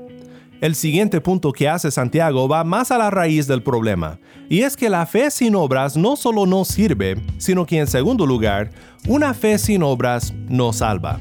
El 0.62 0.76
siguiente 0.76 1.22
punto 1.22 1.52
que 1.52 1.68
hace 1.68 1.90
Santiago 1.90 2.48
va 2.48 2.64
más 2.64 2.92
a 2.92 3.00
la 3.00 3.10
raíz 3.10 3.48
del 3.48 3.64
problema, 3.64 4.20
y 4.48 4.62
es 4.62 4.78
que 4.78 4.92
la 4.92 5.08
fe 5.08 5.32
sin 5.32 5.56
obras 5.56 5.98
no 5.98 6.16
solo 6.16 6.46
no 6.46 6.66
sirve, 6.66 7.20
sino 7.40 7.66
que 7.66 7.80
en 7.80 7.88
segundo 7.88 8.28
lugar, 8.28 8.70
una 9.08 9.34
fe 9.34 9.58
sin 9.58 9.82
obras 9.82 10.32
no 10.48 10.72
salva. 10.72 11.20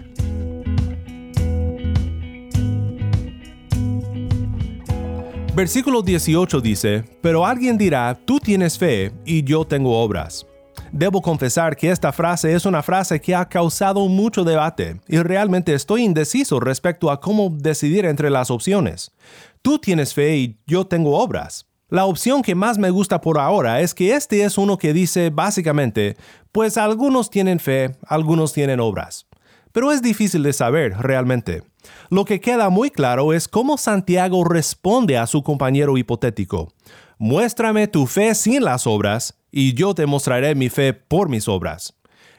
Versículo 5.57 6.03
18 6.03 6.61
dice, 6.61 7.05
Pero 7.23 7.47
alguien 7.47 7.79
dirá, 7.79 8.21
tú 8.23 8.41
tienes 8.41 8.77
fe 8.77 9.11
y 9.25 9.43
yo 9.43 9.65
tengo 9.65 10.03
obras. 10.03 10.47
Debo 10.93 11.23
confesar 11.23 11.77
que 11.77 11.89
esta 11.89 12.13
frase 12.13 12.53
es 12.53 12.67
una 12.67 12.83
frase 12.83 13.21
que 13.21 13.35
ha 13.35 13.49
causado 13.49 14.09
mucho 14.09 14.43
debate 14.43 15.01
y 15.07 15.19
realmente 15.19 15.73
estoy 15.73 16.03
indeciso 16.03 16.59
respecto 16.59 17.13
a 17.13 17.21
cómo 17.21 17.49
decidir 17.49 18.05
entre 18.07 18.29
las 18.29 18.51
opciones. 18.51 19.13
Tú 19.63 19.79
tienes 19.79 20.15
fe 20.15 20.37
y 20.37 20.59
yo 20.67 20.87
tengo 20.87 21.17
obras. 21.19 21.67
La 21.91 22.07
opción 22.07 22.43
que 22.43 22.57
más 22.57 22.77
me 22.77 22.91
gusta 22.91 23.21
por 23.21 23.39
ahora 23.39 23.81
es 23.81 23.95
que 23.95 24.15
este 24.15 24.43
es 24.43 24.59
uno 24.59 24.79
que 24.79 24.93
dice 24.93 25.31
básicamente, 25.31 26.17
pues 26.51 26.77
algunos 26.77 27.31
tienen 27.31 27.61
fe, 27.61 27.97
algunos 28.07 28.53
tienen 28.53 28.81
obras. 28.81 29.27
Pero 29.73 29.93
es 29.93 30.03
difícil 30.03 30.43
de 30.43 30.53
saber 30.53 30.97
realmente. 30.99 31.63
Lo 32.11 32.25
que 32.25 32.41
queda 32.41 32.69
muy 32.69 32.91
claro 32.91 33.33
es 33.33 33.47
cómo 33.47 33.79
Santiago 33.79 34.43
responde 34.43 35.17
a 35.19 35.29
su 35.29 35.45
compañero 35.45 35.97
hipotético. 35.97 36.73
Muéstrame 37.19 37.87
tu 37.87 38.07
fe 38.07 38.35
sin 38.35 38.65
las 38.65 38.87
obras, 38.87 39.40
y 39.51 39.75
yo 39.75 39.95
te 39.95 40.07
mostraré 40.07 40.55
mi 40.55 40.69
fe 40.69 40.93
por 40.93 41.29
mis 41.29 41.49
obras. 41.49 41.95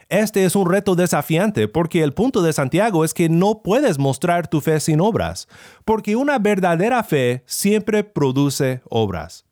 Este 0.09 0.43
es 0.43 0.55
un 0.55 0.69
reto 0.69 0.95
desafiante 0.95 1.67
porque 1.67 2.03
el 2.03 2.13
punto 2.13 2.41
de 2.41 2.51
Santiago 2.51 3.05
es 3.05 3.13
que 3.13 3.29
no 3.29 3.61
puedes 3.63 3.97
mostrar 3.97 4.47
tu 4.47 4.59
fe 4.59 4.79
sin 4.79 4.99
obras, 4.99 5.47
porque 5.85 6.15
una 6.15 6.37
verdadera 6.37 7.03
fe 7.03 7.43
siempre 7.45 8.03
produce 8.03 8.81
obras 8.89 9.45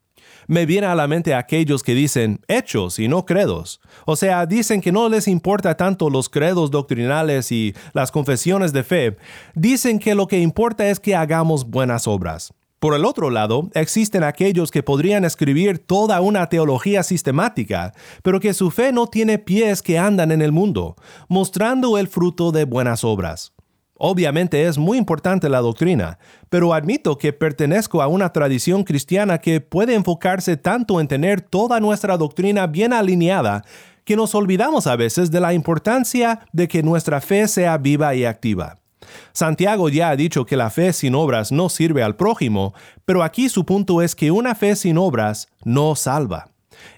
me 0.50 0.66
viene 0.66 0.88
a 0.88 0.96
la 0.96 1.08
mente 1.08 1.36
aquellos 1.36 1.84
que 1.84 1.94
dicen 1.94 2.42
hechos 2.48 2.98
y 2.98 3.08
no 3.08 3.24
credos. 3.24 3.80
O 4.08 4.16
sea, 4.16 4.48
dicen 4.48 4.82
que 4.82 4.92
no 4.92 5.08
les 5.08 5.28
importa 5.28 5.78
tanto 5.78 6.10
los 6.10 6.28
credos 6.28 6.72
doctrinales 6.72 7.51
y 7.51 7.75
las 7.94 8.12
confesiones 8.12 8.74
de 8.74 8.84
fe. 8.84 9.18
Dicen 9.54 10.00
que 10.00 10.16
lo 10.16 10.28
que 10.28 10.39
importa 10.39 10.89
es 10.89 11.00
que 11.00 11.16
hagamos 11.16 11.70
buenas 11.70 12.08
obras. 12.08 12.51
Por 12.80 12.94
el 12.94 13.04
otro 13.04 13.30
lado, 13.30 13.70
existen 13.74 14.24
aquellos 14.24 14.72
que 14.72 14.84
podrían 14.84 15.26
escribir 15.26 15.80
toda 15.80 16.22
una 16.22 16.48
teología 16.48 17.04
sistemática, 17.04 17.94
pero 18.24 18.40
que 18.40 18.54
su 18.54 18.72
fe 18.72 18.94
no 18.94 19.08
tiene 19.08 19.38
pies 19.38 19.82
que 19.82 20.00
andan 20.00 20.32
en 20.32 20.42
el 20.42 20.54
mundo, 20.54 20.96
mostrando 21.28 21.98
el 21.98 22.08
fruto 22.08 22.54
de 22.54 22.64
buenas 22.64 23.04
obras. 23.04 23.52
Obviamente 23.96 24.64
es 24.66 24.78
muy 24.78 24.98
importante 24.98 25.50
la 25.50 25.60
doctrina, 25.60 26.20
pero 26.50 26.74
admito 26.74 27.18
que 27.18 27.34
pertenezco 27.34 28.02
a 28.02 28.08
una 28.08 28.32
tradición 28.32 28.86
cristiana 28.86 29.40
que 29.40 29.60
puede 29.60 29.94
enfocarse 29.94 30.56
tanto 30.56 31.02
en 31.02 31.10
tener 31.10 31.42
toda 31.42 31.82
nuestra 31.82 32.16
doctrina 32.16 32.66
bien 32.66 32.94
alineada 32.94 33.66
que 34.06 34.16
nos 34.16 34.34
olvidamos 34.36 34.88
a 34.88 34.96
veces 34.96 35.32
de 35.32 35.42
la 35.42 35.54
importancia 35.54 36.48
de 36.54 36.70
que 36.70 36.82
nuestra 36.82 37.20
fe 37.20 37.46
sea 37.50 37.78
viva 37.78 38.16
y 38.16 38.24
activa. 38.24 38.78
Santiago 39.34 39.89
ya 39.89 40.10
ha 40.10 40.16
dicho 40.16 40.46
que 40.46 40.58
la 40.58 40.70
fe 40.70 40.94
sin 40.94 41.16
obras 41.16 41.51
no 41.51 41.70
sirve 41.70 42.04
al 42.04 42.16
prójimo, 42.16 42.74
pero 43.06 43.24
aquí 43.24 43.50
su 43.50 43.66
punto 43.66 44.01
es 44.01 44.16
que 44.16 44.32
una 44.32 44.56
fe 44.56 44.75
sin 44.75 44.98
obras 44.98 45.48
no 45.63 45.96
salva. 45.96 46.50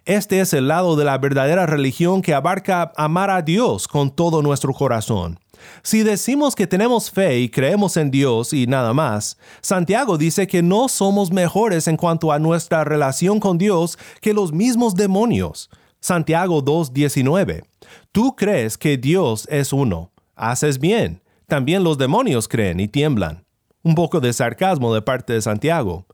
Este 0.06 0.40
es 0.40 0.54
el 0.54 0.68
lado 0.68 0.96
de 0.96 1.06
la 1.06 1.18
verdadera 1.18 1.66
religión 1.66 2.22
que 2.22 2.34
abarca 2.34 2.92
amar 2.96 3.30
a 3.30 3.42
Dios 3.42 3.88
con 3.88 4.12
todo 4.12 4.42
nuestro 4.42 4.74
corazón. 4.74 5.40
Si 5.84 6.04
decimos 6.04 6.56
que 6.56 6.68
tenemos 6.68 7.12
fe 7.12 7.40
y 7.40 7.50
creemos 7.50 7.98
en 7.98 8.12
Dios 8.12 8.54
y 8.54 8.68
nada 8.68 8.94
más, 8.94 9.38
Santiago 9.62 10.18
dice 10.18 10.48
que 10.48 10.64
no 10.64 10.88
somos 10.90 11.32
mejores 11.32 11.88
en 11.88 11.98
cuanto 11.98 12.32
a 12.32 12.40
nuestra 12.40 12.84
relación 12.84 13.40
con 13.40 13.58
Dios 13.58 13.98
que 14.22 14.34
los 14.34 14.52
mismos 14.52 14.96
demonios. 14.96 15.70
Santiago 16.00 16.64
2.19. 16.64 17.64
Tú 18.12 18.36
crees 18.36 18.78
que 18.78 18.98
Dios 18.98 19.48
es 19.52 19.72
uno. 19.72 20.12
Haces 20.36 20.80
bien. 20.80 21.21
También 21.52 21.84
los 21.84 21.98
demonios 21.98 22.48
creen 22.48 22.80
y 22.80 22.88
tiemblan. 22.88 23.44
Un 23.84 23.94
poco 23.94 24.22
de 24.22 24.32
sarcasmo 24.32 24.94
de 24.94 25.02
parte 25.02 25.34
de 25.34 25.42
Santiago. 25.42 26.06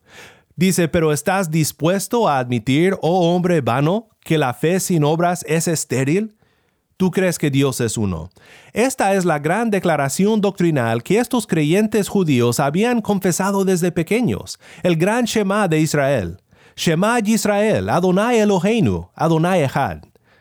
Dice, 0.55 0.87
pero 0.87 1.13
¿estás 1.13 1.51
dispuesto 1.51 2.27
a 2.27 2.39
admitir, 2.39 2.97
oh 3.03 3.35
hombre 3.35 3.61
vano, 3.61 4.09
que 4.21 4.39
la 4.39 4.55
fe 4.55 4.79
sin 4.79 5.03
obras 5.03 5.45
es 5.47 5.67
estéril? 5.67 6.35
Tú 6.97 7.11
crees 7.11 7.37
que 7.37 7.51
Dios 7.51 7.81
es 7.81 7.99
uno. 7.99 8.31
Esta 8.73 9.13
es 9.13 9.25
la 9.25 9.37
gran 9.37 9.69
declaración 9.69 10.41
doctrinal 10.41 11.03
que 11.03 11.19
estos 11.19 11.45
creyentes 11.45 12.09
judíos 12.09 12.59
habían 12.59 12.99
confesado 12.99 13.63
desde 13.63 13.91
pequeños, 13.91 14.57
el 14.81 14.95
gran 14.95 15.25
Shema 15.25 15.67
de 15.67 15.79
Israel. 15.79 16.37
Shema 16.75 17.19
Israel, 17.19 17.91
Adonai 17.91 18.39
Eloheinu, 18.39 19.11
Adonai 19.13 19.65
Echad. 19.65 19.99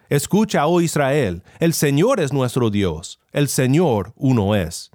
Escucha, 0.08 0.66
oh 0.66 0.80
Israel, 0.80 1.42
el 1.58 1.72
Señor 1.72 2.20
es 2.20 2.32
nuestro 2.32 2.70
Dios, 2.70 3.18
el 3.32 3.48
Señor 3.48 4.12
uno 4.14 4.54
es. 4.54 4.92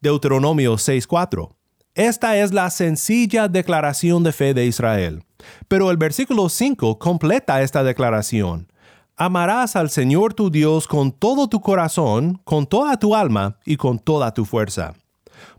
Deuteronomio 0.00 0.74
6:4. 0.74 1.56
Esta 1.94 2.38
es 2.38 2.52
la 2.52 2.70
sencilla 2.70 3.48
declaración 3.48 4.22
de 4.22 4.32
fe 4.32 4.54
de 4.54 4.66
Israel. 4.66 5.24
Pero 5.66 5.90
el 5.90 5.96
versículo 5.96 6.48
5 6.48 6.98
completa 6.98 7.60
esta 7.62 7.82
declaración. 7.82 8.72
Amarás 9.16 9.74
al 9.76 9.90
Señor 9.90 10.32
tu 10.32 10.50
Dios 10.50 10.86
con 10.86 11.10
todo 11.12 11.48
tu 11.48 11.60
corazón, 11.60 12.40
con 12.44 12.66
toda 12.66 12.96
tu 12.98 13.14
alma 13.14 13.58
y 13.66 13.76
con 13.76 13.98
toda 13.98 14.32
tu 14.32 14.44
fuerza. 14.44 14.94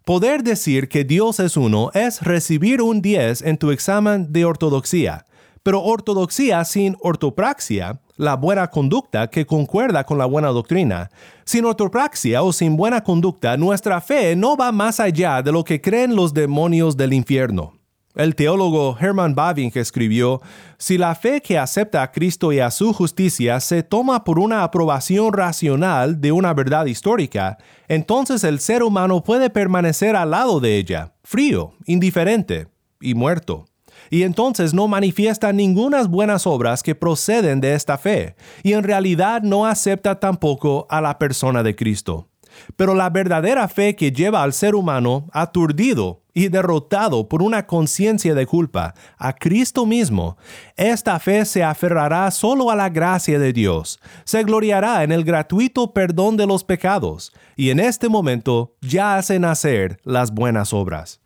Poder 0.06 0.44
decir 0.44 0.88
que 0.88 1.04
Dios 1.04 1.40
es 1.40 1.58
uno 1.58 1.92
es 1.94 2.22
recibir 2.22 2.82
un 2.82 3.02
10 3.02 3.42
en 3.42 3.58
tu 3.58 3.72
examen 3.72 4.32
de 4.32 4.46
ortodoxia, 4.46 5.26
pero 5.62 5.82
ortodoxia 5.82 6.64
sin 6.66 6.98
ortopraxia, 7.02 8.02
la 8.16 8.36
buena 8.36 8.68
conducta 8.70 9.28
que 9.28 9.46
concuerda 9.46 10.04
con 10.04 10.18
la 10.18 10.26
buena 10.26 10.50
doctrina. 10.50 11.10
Sin 11.46 11.66
ortopraxia 11.66 12.44
o 12.44 12.54
sin 12.54 12.78
buena 12.78 13.04
conducta, 13.04 13.58
nuestra 13.58 14.02
fe 14.02 14.36
no 14.36 14.56
va 14.56 14.72
más 14.72 15.00
allá 15.00 15.42
de 15.42 15.52
lo 15.52 15.64
que 15.64 15.82
creen 15.82 16.16
los 16.16 16.34
demonios 16.34 16.96
del 16.98 17.14
infierno. 17.14 17.74
El 18.16 18.36
teólogo 18.36 18.96
Hermann 19.00 19.34
Bavinck 19.34 19.76
escribió, 19.76 20.40
Si 20.78 21.00
la 21.00 21.16
fe 21.16 21.42
que 21.42 21.58
acepta 21.58 22.04
a 22.04 22.12
Cristo 22.12 22.52
y 22.52 22.60
a 22.60 22.70
su 22.70 22.94
justicia 22.94 23.60
se 23.60 23.82
toma 23.82 24.24
por 24.24 24.38
una 24.38 24.64
aprobación 24.64 25.34
racional 25.34 26.22
de 26.22 26.32
una 26.32 26.54
verdad 26.54 26.86
histórica, 26.86 27.58
entonces 27.88 28.44
el 28.44 28.60
ser 28.60 28.84
humano 28.84 29.24
puede 29.24 29.50
permanecer 29.50 30.16
al 30.16 30.30
lado 30.30 30.60
de 30.60 30.78
ella, 30.78 31.14
frío, 31.24 31.74
indiferente 31.88 32.68
y 33.02 33.16
muerto. 33.16 33.66
Y 34.14 34.22
entonces 34.22 34.76
no 34.76 34.88
manifiesta 34.88 35.52
ninguna 35.54 36.04
buenas 36.04 36.46
obras 36.46 36.84
que 36.84 36.94
proceden 36.94 37.60
de 37.60 37.74
esta 37.74 37.98
fe, 37.98 38.36
y 38.62 38.74
en 38.74 38.84
realidad 38.84 39.42
no 39.42 39.66
acepta 39.66 40.20
tampoco 40.20 40.86
a 40.92 41.02
la 41.02 41.18
persona 41.18 41.64
de 41.64 41.76
Cristo. 41.76 42.30
Pero 42.76 42.94
la 42.94 43.10
verdadera 43.10 43.68
fe 43.68 43.96
que 43.96 44.12
lleva 44.12 44.44
al 44.44 44.54
ser 44.54 44.76
humano 44.76 45.32
aturdido 45.34 46.22
y 46.32 46.50
derrotado 46.50 47.28
por 47.28 47.42
una 47.42 47.66
conciencia 47.66 48.36
de 48.36 48.46
culpa 48.46 48.94
a 49.18 49.34
Cristo 49.34 49.88
mismo, 49.88 50.38
esta 50.76 51.18
fe 51.18 51.44
se 51.44 51.64
aferrará 51.64 52.30
solo 52.30 52.70
a 52.70 52.76
la 52.76 52.90
gracia 52.90 53.40
de 53.40 53.52
Dios, 53.52 54.00
se 54.26 54.44
gloriará 54.44 55.02
en 55.04 55.12
el 55.12 55.24
gratuito 55.24 55.92
perdón 55.92 56.38
de 56.38 56.46
los 56.46 56.64
pecados, 56.64 57.34
y 57.56 57.72
en 57.72 57.80
este 57.80 58.10
momento 58.10 58.76
ya 58.80 59.16
hace 59.16 59.40
nacer 59.40 60.00
las 60.04 60.32
buenas 60.32 60.72
obras. 60.72 61.23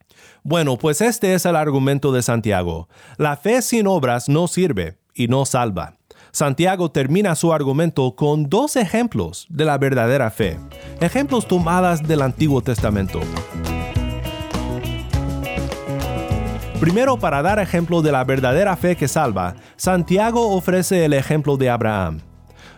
Bueno, 0.48 0.78
pues 0.78 1.02
este 1.02 1.34
es 1.34 1.46
el 1.46 1.58
argumento 1.58 2.14
de 2.14 2.22
Santiago. 2.22 2.88
La 3.18 3.36
fe 3.36 3.62
sin 3.62 3.86
obras 3.86 4.30
no 4.30 4.48
sirve 4.48 4.98
y 5.14 5.28
no 5.28 5.46
salva. 5.46 5.96
Santiago 6.32 6.90
termina 6.90 7.36
su 7.36 7.52
argumento 7.52 8.16
con 8.16 8.48
dos 8.48 8.78
ejemplos 8.78 9.46
de 9.50 9.66
la 9.66 9.78
verdadera 9.78 10.32
fe, 10.32 10.58
ejemplos 11.02 11.50
tomadas 11.50 12.08
del 12.08 12.22
Antiguo 12.22 12.62
Testamento. 12.62 13.20
Primero, 16.80 17.20
para 17.20 17.42
dar 17.42 17.60
ejemplo 17.60 18.02
de 18.02 18.14
la 18.14 18.24
verdadera 18.24 18.78
fe 18.78 18.96
que 18.96 19.10
salva, 19.10 19.54
Santiago 19.76 20.56
ofrece 20.56 21.04
el 21.04 21.12
ejemplo 21.12 21.58
de 21.58 21.70
Abraham. 21.70 22.22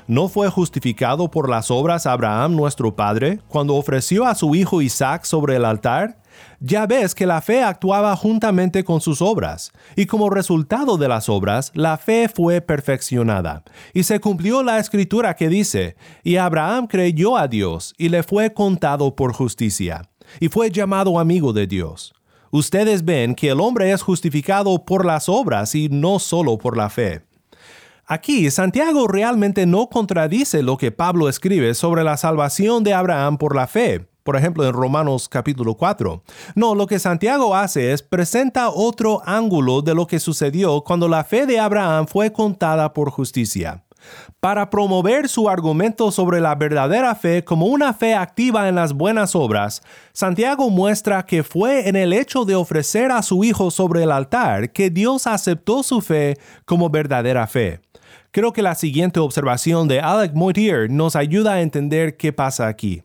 ¿No 0.08 0.28
fue 0.28 0.50
justificado 0.50 1.30
por 1.30 1.48
las 1.48 1.70
obras 1.70 2.08
Abraham 2.08 2.56
nuestro 2.56 2.96
Padre 2.96 3.42
cuando 3.48 3.76
ofreció 3.76 4.26
a 4.26 4.34
su 4.34 4.56
hijo 4.56 4.82
Isaac 4.82 5.24
sobre 5.24 5.56
el 5.56 5.66
altar? 5.66 6.19
Ya 6.60 6.86
ves 6.86 7.16
que 7.16 7.26
la 7.26 7.42
fe 7.42 7.64
actuaba 7.64 8.16
juntamente 8.16 8.84
con 8.84 9.02
sus 9.02 9.22
obras, 9.22 9.72
y 9.96 10.06
como 10.06 10.30
resultado 10.30 10.98
de 10.98 11.08
las 11.08 11.30
obras, 11.30 11.72
la 11.74 11.98
fe 11.98 12.28
fue 12.28 12.62
perfeccionada, 12.62 13.64
y 13.94 14.04
se 14.04 14.20
cumplió 14.20 14.64
la 14.64 14.80
escritura 14.80 15.36
que 15.36 15.50
dice, 15.50 15.96
y 16.24 16.36
Abraham 16.36 16.88
creyó 16.88 17.38
a 17.38 17.48
Dios, 17.48 17.94
y 17.98 18.10
le 18.10 18.24
fue 18.24 18.54
contado 18.54 19.16
por 19.16 19.34
justicia, 19.34 20.10
y 20.40 20.50
fue 20.50 20.72
llamado 20.72 21.20
amigo 21.20 21.54
de 21.54 21.68
Dios. 21.68 22.14
Ustedes 22.52 23.06
ven 23.06 23.36
que 23.36 23.50
el 23.50 23.62
hombre 23.62 23.92
es 23.92 24.02
justificado 24.02 24.84
por 24.84 25.06
las 25.06 25.30
obras 25.30 25.76
y 25.76 25.88
no 25.90 26.18
solo 26.18 26.58
por 26.58 26.76
la 26.76 26.90
fe. 26.90 27.22
Aquí 28.08 28.50
Santiago 28.50 29.08
realmente 29.08 29.68
no 29.68 29.88
contradice 29.88 30.64
lo 30.64 30.78
que 30.78 30.92
Pablo 30.92 31.30
escribe 31.30 31.76
sobre 31.76 32.04
la 32.04 32.18
salvación 32.18 32.84
de 32.84 32.96
Abraham 32.96 33.38
por 33.38 33.56
la 33.56 33.68
fe, 33.68 34.09
por 34.24 34.36
ejemplo 34.36 34.66
en 34.66 34.74
Romanos 34.74 35.30
capítulo 35.30 35.76
4. 35.76 36.24
No, 36.56 36.76
lo 36.76 36.88
que 36.88 37.00
Santiago 37.00 37.56
hace 37.56 37.94
es 37.94 38.04
presenta 38.04 38.70
otro 38.70 39.22
ángulo 39.26 39.82
de 39.82 39.96
lo 39.96 40.08
que 40.08 40.20
sucedió 40.20 40.82
cuando 40.82 41.08
la 41.08 41.24
fe 41.24 41.46
de 41.46 41.60
Abraham 41.60 42.08
fue 42.08 42.32
contada 42.32 42.94
por 42.94 43.12
justicia. 43.12 43.84
Para 44.40 44.70
promover 44.70 45.28
su 45.28 45.50
argumento 45.50 46.12
sobre 46.12 46.40
la 46.40 46.56
verdadera 46.56 47.14
fe 47.16 47.44
como 47.44 47.66
una 47.66 47.94
fe 47.94 48.16
activa 48.16 48.70
en 48.70 48.76
las 48.76 48.94
buenas 48.94 49.36
obras, 49.36 49.82
Santiago 50.14 50.70
muestra 50.70 51.26
que 51.26 51.44
fue 51.44 51.90
en 51.90 51.96
el 51.96 52.14
hecho 52.14 52.46
de 52.46 52.56
ofrecer 52.56 53.12
a 53.12 53.22
su 53.22 53.44
Hijo 53.44 53.72
sobre 53.72 54.04
el 54.04 54.12
altar 54.12 54.72
que 54.72 54.90
Dios 54.90 55.28
aceptó 55.28 55.84
su 55.84 56.02
fe 56.02 56.38
como 56.66 56.90
verdadera 56.90 57.48
fe. 57.48 57.82
Creo 58.32 58.54
que 58.54 58.62
la 58.62 58.76
siguiente 58.76 59.20
observación 59.20 59.88
de 59.88 60.00
Alec 60.00 60.34
Moitier 60.34 60.90
nos 60.90 61.16
ayuda 61.16 61.54
a 61.54 61.62
entender 61.62 62.16
qué 62.16 62.32
pasa 62.32 62.68
aquí. 62.68 63.04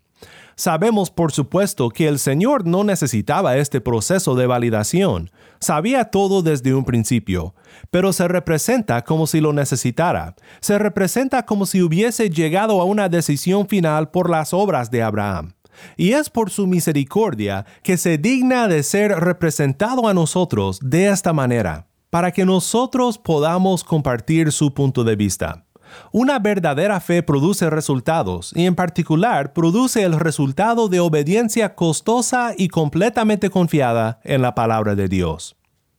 Sabemos 0.57 1.11
por 1.11 1.33
supuesto 1.33 1.89
que 1.89 2.07
el 2.07 2.19
Señor 2.19 2.67
no 2.67 2.85
necesitaba 2.85 3.57
este 3.57 3.81
proceso 3.81 4.35
de 4.35 4.47
validación, 4.47 5.31
sabía 5.61 6.05
todo 6.05 6.43
desde 6.43 6.75
un 6.75 6.85
principio, 6.85 7.55
pero 7.91 8.13
se 8.13 8.29
representa 8.29 9.03
como 9.03 9.27
si 9.27 9.41
lo 9.41 9.53
necesitara, 9.53 10.37
se 10.61 10.79
representa 10.79 11.45
como 11.45 11.67
si 11.67 11.83
hubiese 11.83 12.31
llegado 12.31 12.81
a 12.81 12.85
una 12.85 13.09
decisión 13.09 13.67
final 13.67 14.11
por 14.11 14.31
las 14.31 14.55
obras 14.55 14.91
de 14.91 15.03
Abraham. 15.03 15.55
Y 15.97 16.13
es 16.13 16.31
por 16.31 16.51
su 16.51 16.67
misericordia 16.69 17.67
que 17.83 17.97
se 17.97 18.17
digna 18.17 18.69
de 18.69 18.85
ser 18.85 19.11
representado 19.11 20.07
a 20.07 20.15
nosotros 20.15 20.79
de 20.81 21.09
esta 21.09 21.33
manera, 21.33 21.89
para 22.11 22.31
que 22.31 22.45
nosotros 22.45 23.19
podamos 23.19 23.83
compartir 23.83 24.53
su 24.53 24.73
punto 24.73 25.03
de 25.03 25.17
vista. 25.17 25.64
Una 26.13 26.39
verdadera 26.39 27.01
fe 27.01 27.23
produce 27.23 27.71
resultados 27.71 28.53
y 28.55 28.67
en 28.67 28.75
particular 28.75 29.53
produce 29.53 30.03
el 30.03 30.19
resultado 30.19 30.89
de 30.89 31.01
obediencia 31.01 31.75
costosa 31.75 32.53
y 32.57 32.69
completamente 32.69 33.51
confiada 33.51 34.21
en 34.25 34.43
la 34.43 34.55
palabra 34.55 34.95
de 34.95 35.09
Dios. 35.09 35.57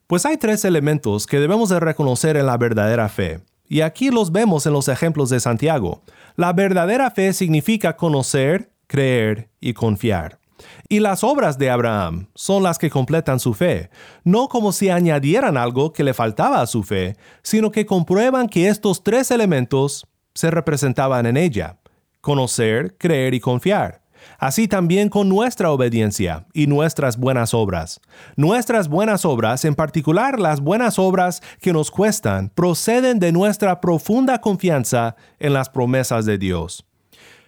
Pues 0.08 0.26
hay 0.26 0.38
tres 0.38 0.66
elementos 0.66 1.26
que 1.26 1.40
debemos 1.40 1.70
de 1.70 1.80
reconocer 1.80 2.38
en 2.38 2.46
la 2.46 2.58
verdadera 2.58 3.10
fe, 3.10 3.42
y 3.68 3.82
aquí 3.82 4.12
los 4.12 4.32
vemos 4.32 4.66
en 4.66 4.74
los 4.74 4.88
ejemplos 4.88 5.30
de 5.30 5.40
Santiago. 5.40 6.04
La 6.36 6.54
verdadera 6.54 7.10
fe 7.12 7.34
significa 7.34 7.96
conocer, 7.96 8.72
creer 8.88 9.50
y 9.60 9.74
confiar. 9.74 10.40
Y 10.88 11.00
las 11.00 11.24
obras 11.24 11.58
de 11.58 11.72
Abraham 11.72 12.28
son 12.36 12.62
las 12.62 12.78
que 12.78 12.92
completan 12.92 13.40
su 13.40 13.54
fe, 13.54 13.90
no 14.24 14.48
como 14.48 14.72
si 14.72 14.90
añadieran 14.90 15.58
algo 15.58 15.94
que 15.94 16.04
le 16.04 16.14
faltaba 16.14 16.62
a 16.62 16.68
su 16.68 16.84
fe, 16.84 17.16
sino 17.42 17.72
que 17.72 17.86
comprueban 17.86 18.48
que 18.48 18.70
estos 18.70 19.04
tres 19.04 19.32
elementos 19.32 20.06
se 20.36 20.52
representaban 20.52 21.26
en 21.26 21.38
ella, 21.38 21.78
conocer, 22.22 22.96
creer 23.00 23.34
y 23.34 23.40
confiar. 23.40 24.06
Así 24.38 24.68
también 24.68 25.10
con 25.10 25.30
nuestra 25.30 25.72
obediencia 25.72 26.46
y 26.54 26.68
nuestras 26.68 27.18
buenas 27.18 27.54
obras. 27.54 28.02
Nuestras 28.36 28.88
buenas 28.88 29.26
obras, 29.26 29.66
en 29.66 29.76
particular 29.76 30.40
las 30.40 30.62
buenas 30.62 31.00
obras 31.00 31.42
que 31.62 31.74
nos 31.74 31.92
cuestan, 31.92 32.50
proceden 32.50 33.20
de 33.20 33.32
nuestra 33.32 33.82
profunda 33.82 34.42
confianza 34.42 35.16
en 35.40 35.54
las 35.54 35.70
promesas 35.70 36.26
de 36.26 36.38
Dios. 36.38 36.86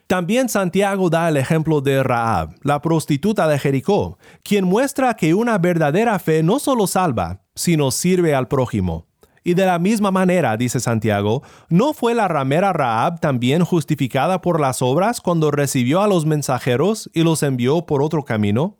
También 0.07 0.47
Santiago 0.47 1.09
da 1.09 1.27
el 1.27 1.35
ejemplo 1.35 1.81
de 1.81 2.01
Raab, 2.01 2.55
la 2.63 2.81
prostituta 2.81 3.45
de 3.49 3.59
Jericó, 3.59 4.17
quien 4.41 4.63
muestra 4.63 5.15
que 5.15 5.33
una 5.33 5.57
verdadera 5.57 6.17
fe 6.17 6.43
no 6.43 6.59
solo 6.59 6.87
salva, 6.87 7.41
sino 7.55 7.91
sirve 7.91 8.33
al 8.33 8.47
prójimo. 8.47 9.05
Y 9.43 9.53
de 9.53 9.65
la 9.65 9.79
misma 9.79 10.09
manera, 10.11 10.55
dice 10.55 10.79
Santiago, 10.79 11.43
¿no 11.67 11.93
fue 11.93 12.13
la 12.13 12.29
ramera 12.29 12.71
Raab 12.71 13.19
también 13.19 13.65
justificada 13.65 14.39
por 14.39 14.61
las 14.61 14.81
obras 14.81 15.19
cuando 15.19 15.51
recibió 15.51 16.01
a 16.01 16.07
los 16.07 16.25
mensajeros 16.25 17.09
y 17.13 17.23
los 17.23 17.43
envió 17.43 17.85
por 17.85 18.01
otro 18.01 18.23
camino? 18.23 18.77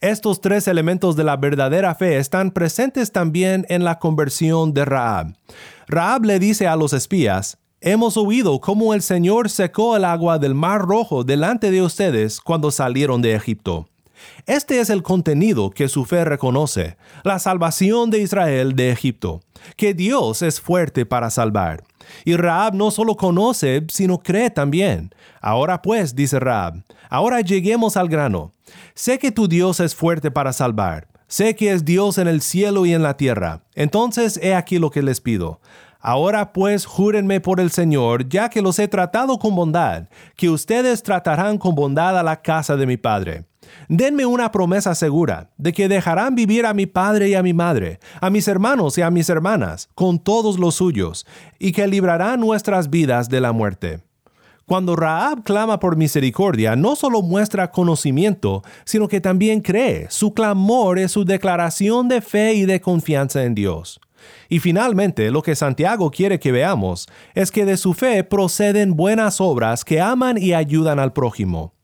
Estos 0.00 0.40
tres 0.40 0.68
elementos 0.68 1.16
de 1.16 1.24
la 1.24 1.36
verdadera 1.36 1.94
fe 1.96 2.18
están 2.18 2.52
presentes 2.52 3.10
también 3.10 3.66
en 3.68 3.82
la 3.82 3.98
conversión 3.98 4.74
de 4.74 4.84
Raab. 4.84 5.36
Raab 5.86 6.24
le 6.24 6.38
dice 6.38 6.66
a 6.66 6.74
los 6.76 6.92
espías, 6.92 7.58
Hemos 7.84 8.16
oído 8.16 8.60
cómo 8.60 8.94
el 8.94 9.02
Señor 9.02 9.50
secó 9.50 9.96
el 9.96 10.04
agua 10.04 10.38
del 10.38 10.54
mar 10.54 10.82
rojo 10.82 11.24
delante 11.24 11.72
de 11.72 11.82
ustedes 11.82 12.40
cuando 12.40 12.70
salieron 12.70 13.22
de 13.22 13.34
Egipto. 13.34 13.88
Este 14.46 14.78
es 14.78 14.88
el 14.88 15.02
contenido 15.02 15.70
que 15.70 15.88
su 15.88 16.04
fe 16.04 16.24
reconoce, 16.24 16.96
la 17.24 17.40
salvación 17.40 18.10
de 18.10 18.20
Israel 18.20 18.76
de 18.76 18.92
Egipto, 18.92 19.40
que 19.76 19.94
Dios 19.94 20.42
es 20.42 20.60
fuerte 20.60 21.06
para 21.06 21.28
salvar. 21.28 21.82
Y 22.24 22.36
Raab 22.36 22.76
no 22.76 22.92
solo 22.92 23.16
conoce, 23.16 23.84
sino 23.88 24.20
cree 24.20 24.50
también. 24.50 25.12
Ahora 25.40 25.82
pues, 25.82 26.14
dice 26.14 26.38
Raab, 26.38 26.84
ahora 27.10 27.40
lleguemos 27.40 27.96
al 27.96 28.08
grano. 28.08 28.52
Sé 28.94 29.18
que 29.18 29.32
tu 29.32 29.48
Dios 29.48 29.80
es 29.80 29.96
fuerte 29.96 30.30
para 30.30 30.52
salvar. 30.52 31.08
Sé 31.26 31.56
que 31.56 31.72
es 31.72 31.84
Dios 31.84 32.18
en 32.18 32.28
el 32.28 32.42
cielo 32.42 32.86
y 32.86 32.92
en 32.92 33.02
la 33.02 33.16
tierra. 33.16 33.64
Entonces 33.74 34.38
he 34.40 34.54
aquí 34.54 34.78
lo 34.78 34.92
que 34.92 35.02
les 35.02 35.20
pido. 35.20 35.60
Ahora 36.04 36.52
pues 36.52 36.84
júrenme 36.84 37.40
por 37.40 37.60
el 37.60 37.70
Señor, 37.70 38.28
ya 38.28 38.50
que 38.50 38.60
los 38.60 38.80
he 38.80 38.88
tratado 38.88 39.38
con 39.38 39.54
bondad, 39.54 40.08
que 40.36 40.50
ustedes 40.50 41.04
tratarán 41.04 41.58
con 41.58 41.76
bondad 41.76 42.18
a 42.18 42.24
la 42.24 42.42
casa 42.42 42.76
de 42.76 42.86
mi 42.86 42.96
Padre. 42.96 43.44
Denme 43.88 44.26
una 44.26 44.50
promesa 44.50 44.96
segura 44.96 45.50
de 45.56 45.72
que 45.72 45.88
dejarán 45.88 46.34
vivir 46.34 46.66
a 46.66 46.74
mi 46.74 46.86
padre 46.86 47.28
y 47.28 47.34
a 47.34 47.42
mi 47.42 47.54
madre, 47.54 48.00
a 48.20 48.30
mis 48.30 48.48
hermanos 48.48 48.98
y 48.98 49.02
a 49.02 49.10
mis 49.10 49.28
hermanas, 49.30 49.88
con 49.94 50.18
todos 50.18 50.58
los 50.58 50.74
suyos, 50.74 51.24
y 51.60 51.70
que 51.70 51.86
librarán 51.86 52.40
nuestras 52.40 52.90
vidas 52.90 53.28
de 53.28 53.40
la 53.40 53.52
muerte. 53.52 54.00
Cuando 54.66 54.96
Raab 54.96 55.42
clama 55.44 55.78
por 55.78 55.96
misericordia, 55.96 56.76
no 56.76 56.96
solo 56.96 57.22
muestra 57.22 57.70
conocimiento, 57.70 58.62
sino 58.84 59.08
que 59.08 59.20
también 59.20 59.60
cree. 59.60 60.06
Su 60.10 60.34
clamor 60.34 60.98
es 60.98 61.12
su 61.12 61.24
declaración 61.24 62.08
de 62.08 62.20
fe 62.20 62.54
y 62.54 62.64
de 62.64 62.80
confianza 62.80 63.44
en 63.44 63.54
Dios. 63.54 64.00
Y 64.48 64.58
finalmente, 64.60 65.30
lo 65.30 65.42
que 65.42 65.56
Santiago 65.56 66.10
quiere 66.10 66.38
que 66.38 66.52
veamos 66.52 67.08
es 67.34 67.50
que 67.50 67.64
de 67.64 67.76
su 67.76 67.94
fe 67.94 68.24
proceden 68.24 68.94
buenas 68.94 69.40
obras 69.40 69.84
que 69.84 70.00
aman 70.00 70.38
y 70.38 70.52
ayudan 70.52 70.98
al 70.98 71.12
prójimo. 71.12 71.74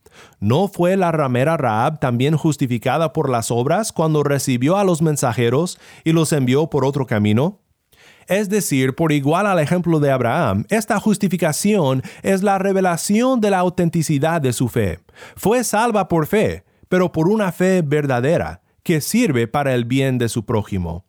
¿No 0.41 0.69
fue 0.69 0.97
la 0.97 1.13
ramera 1.13 1.57
Raab 1.57 2.01
también 2.01 2.37
justificada 2.37 3.13
por 3.13 3.31
las 3.31 3.51
obras 3.51 3.93
cuando 3.93 4.23
recibió 4.23 4.77
a 4.77 4.85
los 4.85 5.03
mensajeros 5.03 5.79
y 6.05 6.13
los 6.13 6.33
envió 6.33 6.69
por 6.69 6.85
otro 6.85 7.07
camino? 7.07 7.61
Es 8.29 8.51
decir, 8.51 8.95
por 8.95 9.11
igual 9.11 9.47
al 9.47 9.59
ejemplo 9.59 10.01
de 10.01 10.11
Abraham, 10.11 10.67
esta 10.69 11.01
justificación 11.01 12.03
es 12.23 12.43
la 12.43 12.59
revelación 12.59 13.41
de 13.41 13.51
la 13.51 13.59
autenticidad 13.59 14.43
de 14.43 14.53
su 14.53 14.69
fe. 14.69 15.01
Fue 15.35 15.65
salva 15.65 16.09
por 16.09 16.27
fe, 16.27 16.65
pero 16.89 17.11
por 17.11 17.29
una 17.29 17.53
fe 17.53 17.83
verdadera, 17.83 18.61
que 18.83 19.01
sirve 19.01 19.49
para 19.49 19.75
el 19.75 19.87
bien 19.87 20.19
de 20.19 20.29
su 20.29 20.45
prójimo. 20.45 21.08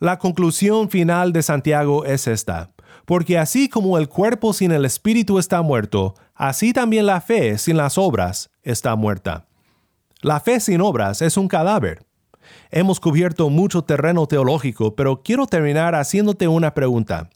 La 0.00 0.18
conclusión 0.18 0.90
final 0.90 1.32
de 1.32 1.42
Santiago 1.42 2.04
es 2.04 2.26
esta, 2.26 2.72
porque 3.04 3.38
así 3.38 3.68
como 3.68 3.98
el 3.98 4.08
cuerpo 4.08 4.52
sin 4.52 4.72
el 4.72 4.84
espíritu 4.84 5.38
está 5.38 5.62
muerto, 5.62 6.14
así 6.34 6.72
también 6.72 7.06
la 7.06 7.20
fe 7.20 7.58
sin 7.58 7.76
las 7.76 7.98
obras 7.98 8.50
está 8.62 8.96
muerta. 8.96 9.46
La 10.20 10.40
fe 10.40 10.60
sin 10.60 10.80
obras 10.80 11.22
es 11.22 11.36
un 11.36 11.48
cadáver, 11.48 12.04
Hemos 12.70 13.00
cubierto 13.00 13.50
mucho 13.50 13.82
terreno 13.82 14.26
teológico, 14.26 14.94
pero 14.94 15.22
quiero 15.22 15.46
terminar 15.46 15.94
haciéndote 15.94 16.48
una 16.48 16.74
pregunta. 16.74 17.30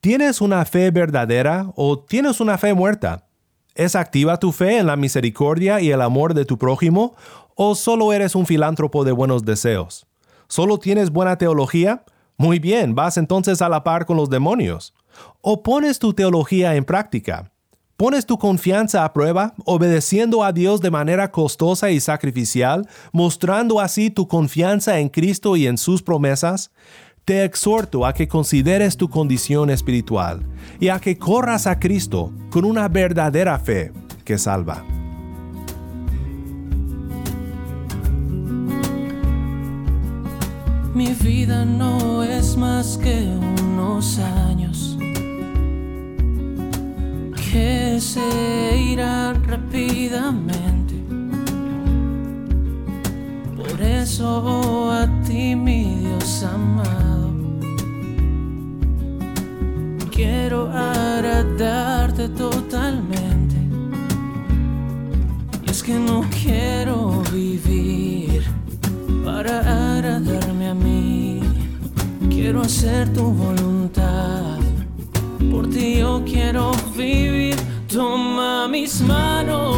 ¿Tienes 0.00 0.40
una 0.40 0.64
fe 0.64 0.90
verdadera 0.90 1.72
o 1.76 1.98
tienes 1.98 2.40
una 2.40 2.58
fe 2.58 2.74
muerta? 2.74 3.26
¿Es 3.74 3.94
activa 3.94 4.38
tu 4.38 4.52
fe 4.52 4.78
en 4.78 4.86
la 4.86 4.96
misericordia 4.96 5.80
y 5.80 5.90
el 5.90 6.02
amor 6.02 6.34
de 6.34 6.44
tu 6.44 6.58
prójimo 6.58 7.14
o 7.54 7.74
solo 7.74 8.12
eres 8.12 8.34
un 8.34 8.46
filántropo 8.46 9.04
de 9.04 9.12
buenos 9.12 9.44
deseos? 9.44 10.06
¿Solo 10.52 10.78
tienes 10.78 11.08
buena 11.08 11.38
teología? 11.38 12.04
Muy 12.36 12.58
bien, 12.58 12.94
vas 12.94 13.16
entonces 13.16 13.62
a 13.62 13.70
la 13.70 13.84
par 13.84 14.04
con 14.04 14.18
los 14.18 14.28
demonios. 14.28 14.92
¿O 15.40 15.62
pones 15.62 15.98
tu 15.98 16.12
teología 16.12 16.76
en 16.76 16.84
práctica? 16.84 17.50
¿Pones 17.96 18.26
tu 18.26 18.36
confianza 18.36 19.02
a 19.02 19.14
prueba, 19.14 19.54
obedeciendo 19.64 20.44
a 20.44 20.52
Dios 20.52 20.82
de 20.82 20.90
manera 20.90 21.30
costosa 21.30 21.90
y 21.90 22.00
sacrificial, 22.00 22.86
mostrando 23.14 23.80
así 23.80 24.10
tu 24.10 24.28
confianza 24.28 24.98
en 24.98 25.08
Cristo 25.08 25.56
y 25.56 25.66
en 25.66 25.78
sus 25.78 26.02
promesas? 26.02 26.70
Te 27.24 27.44
exhorto 27.44 28.04
a 28.04 28.12
que 28.12 28.28
consideres 28.28 28.98
tu 28.98 29.08
condición 29.08 29.70
espiritual 29.70 30.44
y 30.78 30.90
a 30.90 30.98
que 30.98 31.16
corras 31.16 31.66
a 31.66 31.78
Cristo 31.80 32.30
con 32.50 32.66
una 32.66 32.88
verdadera 32.88 33.58
fe 33.58 33.90
que 34.22 34.36
salva. 34.36 34.84
Mi 40.94 41.14
vida 41.14 41.64
no 41.64 42.22
es 42.22 42.54
más 42.54 42.98
que 42.98 43.26
unos 43.62 44.18
años 44.18 44.98
que 47.34 47.98
se 47.98 48.76
irá 48.76 49.32
rápidamente. 49.32 50.94
Por 53.56 53.80
eso 53.80 54.90
a 54.92 55.06
ti, 55.22 55.56
mi 55.56 55.96
Dios 55.96 56.44
amado, 56.44 57.30
quiero 60.10 60.70
agradarte 60.70 62.28
totalmente. 62.28 63.56
Y 65.66 65.70
es 65.70 65.82
que 65.82 65.94
no 65.94 66.22
quiero 66.42 67.22
vivir 67.32 68.01
para 69.24 69.60
agradarme 69.94 70.68
a 70.68 70.74
mí, 70.74 71.40
quiero 72.28 72.62
hacer 72.62 73.12
tu 73.12 73.24
voluntad. 73.32 74.58
Por 75.50 75.68
ti 75.70 75.98
yo 75.98 76.22
quiero 76.24 76.72
vivir. 76.96 77.56
Toma 77.88 78.68
mis 78.68 79.02
manos, 79.02 79.76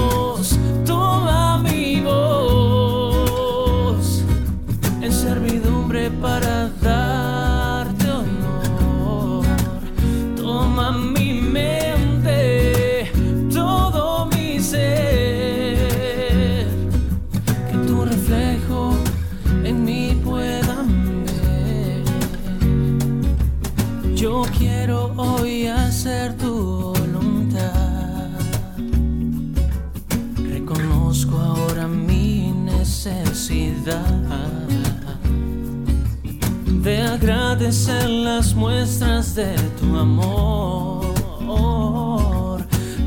de 36.84 37.00
agradecer 37.00 38.08
las 38.10 38.54
muestras 38.54 39.34
de 39.34 39.56
tu 39.80 39.96
amor. 39.96 41.14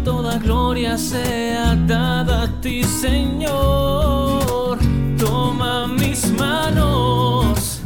Toda 0.03 0.39
gloria 0.39 0.97
sea 0.97 1.75
dada 1.75 2.43
a 2.43 2.61
ti, 2.61 2.83
Señor. 2.83 4.79
Toma 5.19 5.87
mis 5.87 6.27
manos, 6.39 7.81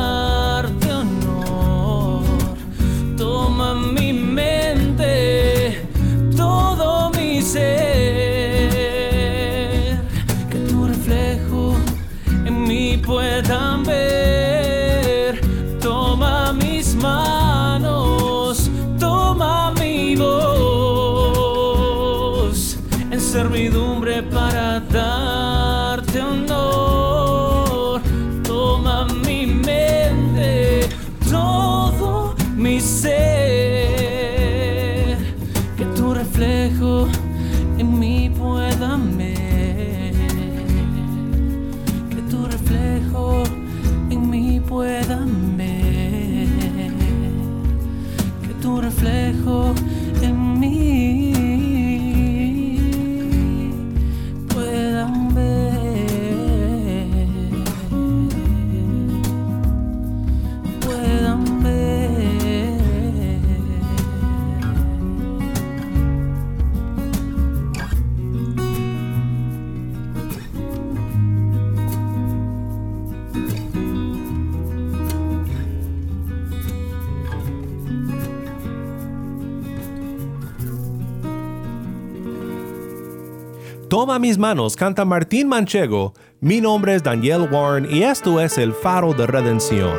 Toma 83.96 84.18
mis 84.18 84.36
manos, 84.36 84.76
canta 84.76 85.06
Martín 85.06 85.48
Manchego. 85.48 86.12
Mi 86.38 86.60
nombre 86.60 86.94
es 86.94 87.02
Daniel 87.02 87.48
Warren 87.50 87.88
y 87.90 88.02
esto 88.02 88.42
es 88.42 88.58
el 88.58 88.74
faro 88.74 89.14
de 89.14 89.26
redención. 89.26 89.96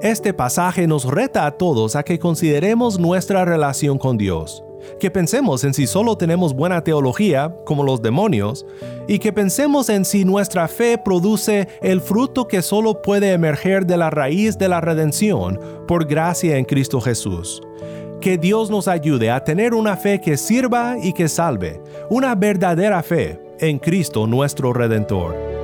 Este 0.00 0.32
pasaje 0.32 0.86
nos 0.86 1.04
reta 1.04 1.44
a 1.44 1.50
todos 1.50 1.96
a 1.96 2.04
que 2.04 2.20
consideremos 2.20 3.00
nuestra 3.00 3.44
relación 3.44 3.98
con 3.98 4.16
Dios, 4.16 4.62
que 4.98 5.10
pensemos 5.10 5.64
en 5.64 5.74
si 5.74 5.86
solo 5.86 6.16
tenemos 6.16 6.54
buena 6.54 6.82
teología, 6.82 7.54
como 7.64 7.82
los 7.82 8.02
demonios, 8.02 8.66
y 9.08 9.18
que 9.18 9.32
pensemos 9.32 9.88
en 9.88 10.04
si 10.04 10.24
nuestra 10.24 10.68
fe 10.68 10.98
produce 10.98 11.68
el 11.82 12.00
fruto 12.00 12.48
que 12.48 12.62
solo 12.62 13.02
puede 13.02 13.32
emerger 13.32 13.86
de 13.86 13.96
la 13.96 14.10
raíz 14.10 14.58
de 14.58 14.68
la 14.68 14.80
redención 14.80 15.58
por 15.86 16.06
gracia 16.06 16.56
en 16.56 16.64
Cristo 16.64 17.00
Jesús. 17.00 17.62
Que 18.20 18.36
Dios 18.36 18.70
nos 18.70 18.86
ayude 18.86 19.30
a 19.30 19.44
tener 19.44 19.74
una 19.74 19.96
fe 19.96 20.20
que 20.20 20.36
sirva 20.36 20.96
y 21.02 21.12
que 21.12 21.28
salve, 21.28 21.80
una 22.10 22.34
verdadera 22.34 23.02
fe 23.02 23.40
en 23.60 23.78
Cristo 23.78 24.26
nuestro 24.26 24.72
Redentor. 24.72 25.59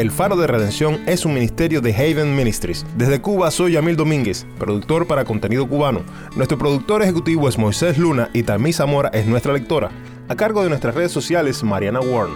El 0.00 0.10
Faro 0.10 0.34
de 0.34 0.46
Redención 0.46 0.98
es 1.06 1.26
un 1.26 1.34
ministerio 1.34 1.82
de 1.82 1.94
Haven 1.94 2.34
Ministries. 2.34 2.86
Desde 2.96 3.20
Cuba 3.20 3.50
soy 3.50 3.72
Yamil 3.72 3.96
Domínguez, 3.96 4.46
productor 4.58 5.06
para 5.06 5.26
contenido 5.26 5.68
cubano. 5.68 6.00
Nuestro 6.36 6.56
productor 6.56 7.02
ejecutivo 7.02 7.50
es 7.50 7.58
Moisés 7.58 7.98
Luna 7.98 8.30
y 8.32 8.42
Tamí 8.42 8.72
Zamora 8.72 9.10
es 9.10 9.26
nuestra 9.26 9.52
lectora. 9.52 9.90
A 10.26 10.34
cargo 10.36 10.62
de 10.62 10.70
nuestras 10.70 10.94
redes 10.94 11.12
sociales, 11.12 11.62
Mariana 11.62 12.00
Warren. 12.00 12.34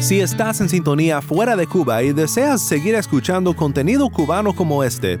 Si 0.00 0.18
estás 0.20 0.60
en 0.60 0.68
sintonía 0.68 1.22
fuera 1.22 1.54
de 1.54 1.68
Cuba 1.68 2.02
y 2.02 2.12
deseas 2.12 2.60
seguir 2.62 2.96
escuchando 2.96 3.54
contenido 3.54 4.10
cubano 4.10 4.56
como 4.56 4.82
este, 4.82 5.20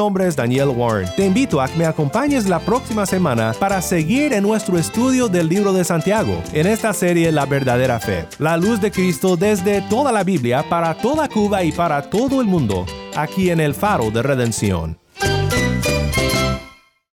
Nombre 0.00 0.26
es 0.26 0.34
Daniel 0.34 0.68
Warren. 0.68 1.10
Te 1.14 1.26
invito 1.26 1.60
a 1.60 1.68
que 1.68 1.76
me 1.76 1.84
acompañes 1.84 2.48
la 2.48 2.58
próxima 2.58 3.04
semana 3.04 3.52
para 3.60 3.82
seguir 3.82 4.32
en 4.32 4.42
nuestro 4.42 4.78
estudio 4.78 5.28
del 5.28 5.46
libro 5.46 5.74
de 5.74 5.84
Santiago, 5.84 6.42
en 6.54 6.66
esta 6.66 6.94
serie 6.94 7.30
La 7.30 7.44
verdadera 7.44 8.00
fe, 8.00 8.24
la 8.38 8.56
luz 8.56 8.80
de 8.80 8.90
Cristo 8.90 9.36
desde 9.36 9.82
toda 9.82 10.10
la 10.10 10.24
Biblia 10.24 10.64
para 10.70 10.94
toda 10.94 11.28
Cuba 11.28 11.62
y 11.64 11.72
para 11.72 12.00
todo 12.08 12.40
el 12.40 12.46
mundo, 12.46 12.86
aquí 13.14 13.50
en 13.50 13.60
el 13.60 13.74
faro 13.74 14.10
de 14.10 14.22
redención. 14.22 14.96